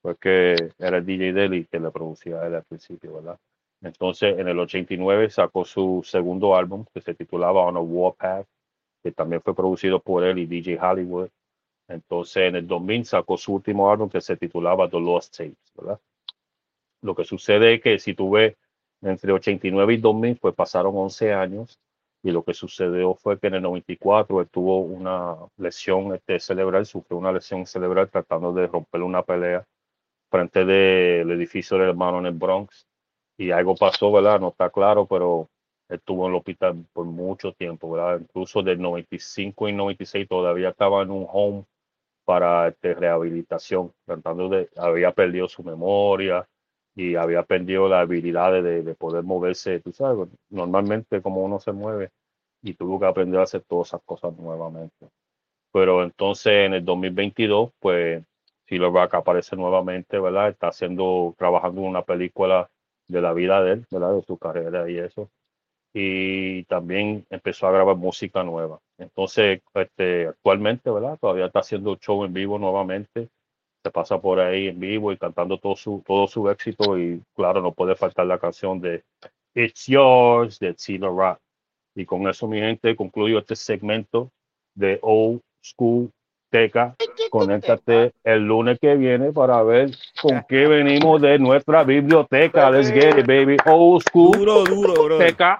[0.00, 3.38] porque era DJ de él y que le producía él al principio, ¿verdad?
[3.82, 8.46] Entonces, en el 89 sacó su segundo álbum que se titulaba On a Warpath,
[9.02, 11.28] que también fue producido por él y DJ Hollywood.
[11.88, 16.00] Entonces, en el 2000 sacó su último álbum que se titulaba The Lost Tapes, ¿verdad?
[17.02, 18.56] Lo que sucede es que si tú ves
[19.02, 21.78] entre 89 y 2000, pues pasaron 11 años
[22.28, 26.84] y lo que sucedió fue que en el 94 él tuvo una lesión este, cerebral,
[26.84, 29.64] sufrió una lesión cerebral tratando de romper una pelea
[30.30, 32.86] frente del edificio del hermano en el Bronx
[33.38, 34.40] y algo pasó, ¿verdad?
[34.40, 35.48] No está claro, pero
[35.88, 38.20] estuvo en el hospital por mucho tiempo, ¿verdad?
[38.20, 41.64] Incluso del 95 y 96 todavía estaba en un home
[42.26, 46.46] para este, rehabilitación, tratando de, había perdido su memoria
[46.98, 51.70] y había perdido la habilidad de, de poder moverse, tú sabes, normalmente como uno se
[51.70, 52.10] mueve
[52.60, 55.06] y tuvo que aprender a hacer todas esas cosas nuevamente.
[55.72, 58.24] Pero entonces en el 2022, pues
[58.66, 60.48] Silver Rock aparece nuevamente, ¿verdad?
[60.48, 62.68] Está haciendo, trabajando en una película
[63.06, 64.14] de la vida de él, ¿verdad?
[64.14, 65.30] De su carrera y eso.
[65.94, 68.80] Y también empezó a grabar música nueva.
[68.98, 71.16] Entonces, este, actualmente, ¿verdad?
[71.20, 73.28] Todavía está haciendo show en vivo nuevamente.
[73.88, 76.98] Se pasa por ahí en vivo y cantando todo su, todo su éxito.
[76.98, 79.02] Y claro, no puede faltar la canción de
[79.54, 81.38] It's Yours de Silver Rock.
[81.94, 84.30] Y con eso, mi gente, concluyo este segmento
[84.74, 86.12] de Old School
[86.50, 86.96] Teca.
[87.30, 92.70] Conéctate el lunes que viene para ver con qué venimos de nuestra biblioteca.
[92.70, 93.56] Let's get it, baby.
[93.64, 95.16] Old School Duro, duro, bro.
[95.18, 95.56] Teca.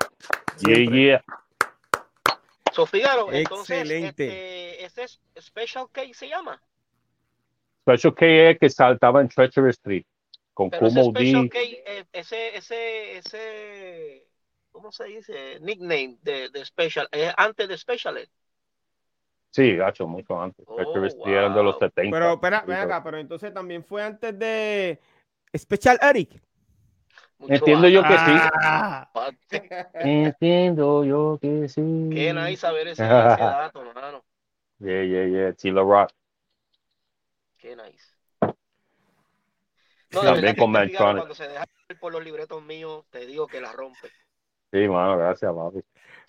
[0.66, 1.24] Yeah, yeah.
[2.72, 4.26] So, Figaro, entonces, Excelente.
[4.26, 6.60] este, ese es Special K se llama.
[7.88, 10.04] Special K es que saltaba en Treachery Street
[10.52, 11.48] con Pero ese Kumo Special D.
[11.48, 14.26] K, eh, ese, ese, ese,
[14.70, 15.58] ¿cómo se dice?
[15.60, 18.28] Nickname de, de Special, es antes de Special Ed.
[19.50, 20.66] Sí, gacho, mucho antes.
[20.68, 21.80] Oh, Treachery Street eran de los wow.
[21.80, 22.16] 70.
[22.16, 25.00] Pero espera, ven acá, pero entonces también fue antes de
[25.56, 26.42] Special Eric.
[27.38, 28.32] Mucho Entiendo yo que sí.
[28.62, 29.10] Ah.
[29.94, 32.10] Entiendo yo que sí.
[32.12, 34.24] Qué nice saber ese, ese dato, hermano.
[34.80, 35.52] Yeah, yeah, yeah.
[35.54, 36.12] Tila Rock.
[37.68, 38.14] Qué nice.
[38.40, 43.26] Sí, No, de también con este cuando se deja ir por los libretos míos, te
[43.26, 44.08] digo que la rompe.
[44.72, 45.80] Sí, mano, gracias, papi.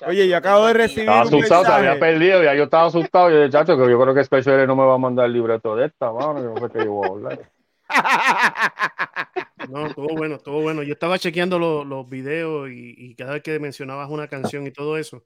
[0.05, 2.87] Oye, yo acabo de recibir aquí- Estaba un asustado, se había perdido, ya yo estaba
[2.87, 3.29] asustado.
[3.29, 5.75] Yo dije, chacho, que yo creo que Special no me va a mandar el libreto
[5.77, 6.43] de esta, mano.
[6.43, 7.51] Yo no sé qué yo voy a hablar.
[9.69, 10.83] no, estuvo bueno, estuvo bueno.
[10.83, 14.71] Yo estaba chequeando lo- los videos y, y cada vez que mencionabas una canción y
[14.71, 15.23] todo eso.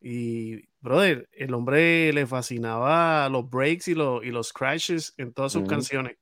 [0.00, 5.52] Y, brother, el hombre le fascinaba los breaks y, los y los crashes en todas
[5.52, 5.70] sus Ujú.
[5.70, 6.16] canciones.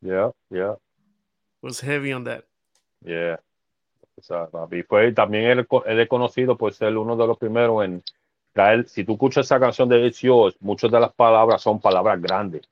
[0.00, 0.76] Yeah, yeah,
[1.62, 2.44] Was heavy on that.
[3.04, 3.38] yeah.
[4.16, 7.84] O sea, papi, fue, también él, él es conocido por ser uno de los primeros
[7.84, 8.02] en
[8.52, 12.20] traer, si tú escuchas esa canción de It's Yours, muchas de las palabras son palabras
[12.20, 12.62] grandes,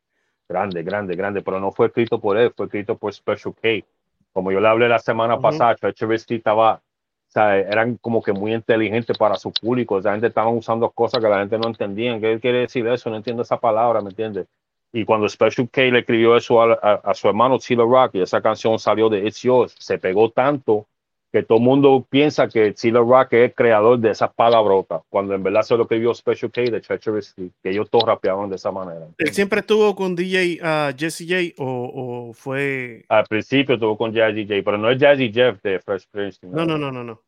[0.48, 3.86] grandes, grandes, grandes, pero no fue escrito por él, fue escrito por Special K.
[4.32, 5.42] Como yo le hablé la semana Ujú.
[5.42, 6.82] pasada, Treachery Street estaba,
[7.28, 11.22] o sea, eran como que muy inteligentes para su público, esa gente estaban usando cosas
[11.22, 13.10] que la gente no entendía, ¿qué quiere decir eso?
[13.10, 14.46] No entiendo esa palabra, ¿me entiendes?
[14.92, 18.22] Y cuando Special K le escribió eso a, a- a su hermano Tila Rock y
[18.22, 20.86] esa canción salió de It's Yours, se pegó tanto
[21.32, 25.34] que todo el mundo piensa que Tila Rock es el creador de esas palabrotas, cuando
[25.34, 28.56] en verdad se lo escribió Special K de Treachery Street, que ellos todos rapeaban de
[28.56, 29.06] esa manera.
[29.18, 33.04] ¿Él siempre estuvo con DJ ah, Jesse J o, o fue.?
[33.08, 36.38] Al principio estuvo con Jazzy J, pero no es Jazzy Jeff de Fresh Prince.
[36.42, 37.20] No, no, no, no, no.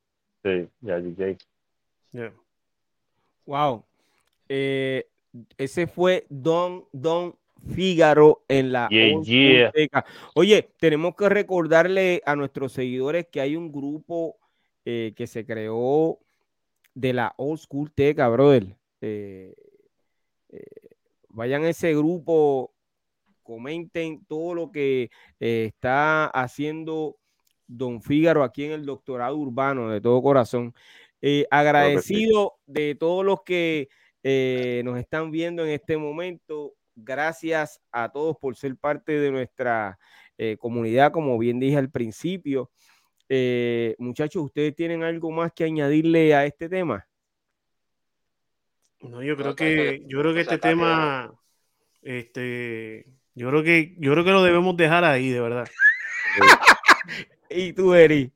[0.42, 1.36] Sí, Jazzy J.
[2.12, 2.32] Yeah.
[3.46, 3.84] Wow.
[4.48, 5.06] Eh,
[5.58, 7.34] ese fue Don Don
[7.68, 9.70] Fígaro en la Yeah, Old School yeah.
[9.70, 10.04] Teca.
[10.34, 14.36] Oye, tenemos que recordarle a nuestros seguidores que hay un grupo
[14.84, 16.18] eh, que se creó
[16.94, 18.76] de la Old School Teca, brother.
[19.00, 19.54] Eh,
[20.48, 20.64] eh,
[21.28, 22.72] vayan a ese grupo,
[23.42, 27.16] comenten todo lo que está haciendo
[27.66, 30.74] Don Fígaro aquí en el doctorado urbano, de todo corazón.
[31.50, 33.88] Agradecido de todos los que
[34.84, 36.74] nos están viendo en este momento.
[37.02, 39.98] Gracias a todos por ser parte de nuestra
[40.38, 42.70] eh, comunidad, como bien dije al principio.
[43.28, 47.06] Eh, muchachos, ¿ustedes tienen algo más que añadirle a este tema?
[49.00, 51.32] No, yo creo que, yo creo que este tema,
[52.02, 55.68] este, yo creo que, yo creo que lo debemos dejar ahí, de verdad.
[57.48, 58.32] Y tú, Eri.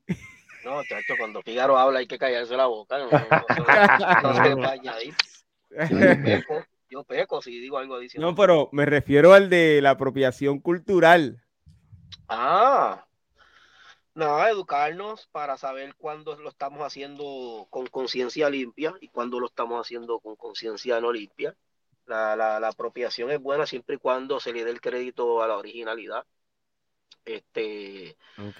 [0.63, 2.97] No, chacho, cuando Figaro habla hay que callarse la boca.
[2.97, 5.13] No, no, no, no se va a añadir.
[6.89, 8.31] Yo peco, si digo algo adicional.
[8.31, 11.43] No, pero me refiero al de la apropiación cultural.
[12.29, 13.07] Ah,
[14.13, 19.79] nada, educarnos para saber cuándo lo estamos haciendo con conciencia limpia y cuándo lo estamos
[19.81, 21.55] haciendo con conciencia no limpia.
[22.05, 25.47] La, la, la apropiación es buena siempre y cuando se le dé el crédito a
[25.47, 26.25] la originalidad.
[27.25, 28.59] Este, Ok.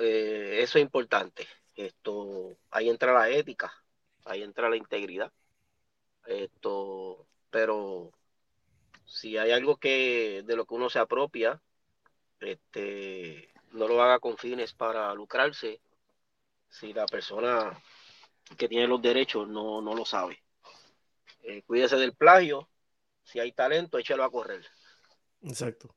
[0.00, 1.46] eh, eso es importante.
[1.74, 3.72] Esto, ahí entra la ética,
[4.24, 5.32] ahí entra la integridad.
[6.26, 8.12] Esto, pero
[9.04, 11.60] si hay algo que de lo que uno se apropia,
[12.40, 15.80] este, no lo haga con fines para lucrarse,
[16.68, 17.80] si la persona
[18.56, 20.42] que tiene los derechos no, no lo sabe.
[21.42, 22.68] Eh, cuídese del plagio,
[23.22, 24.64] si hay talento, échelo a correr.
[25.42, 25.94] Exacto.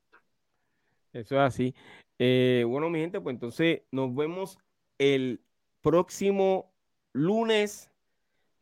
[1.12, 1.74] Eso es así.
[2.18, 4.58] Eh, bueno, mi gente, pues entonces nos vemos
[4.98, 5.42] el
[5.82, 6.72] próximo
[7.12, 7.90] lunes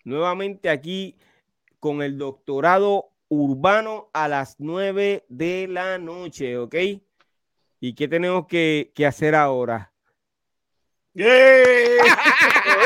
[0.05, 1.17] nuevamente aquí
[1.81, 6.75] con el doctorado urbano a las 9 de la noche, ¿ok?
[7.81, 9.93] ¿Y qué tenemos que, que hacer ahora?
[11.15, 11.27] ¡Yeah!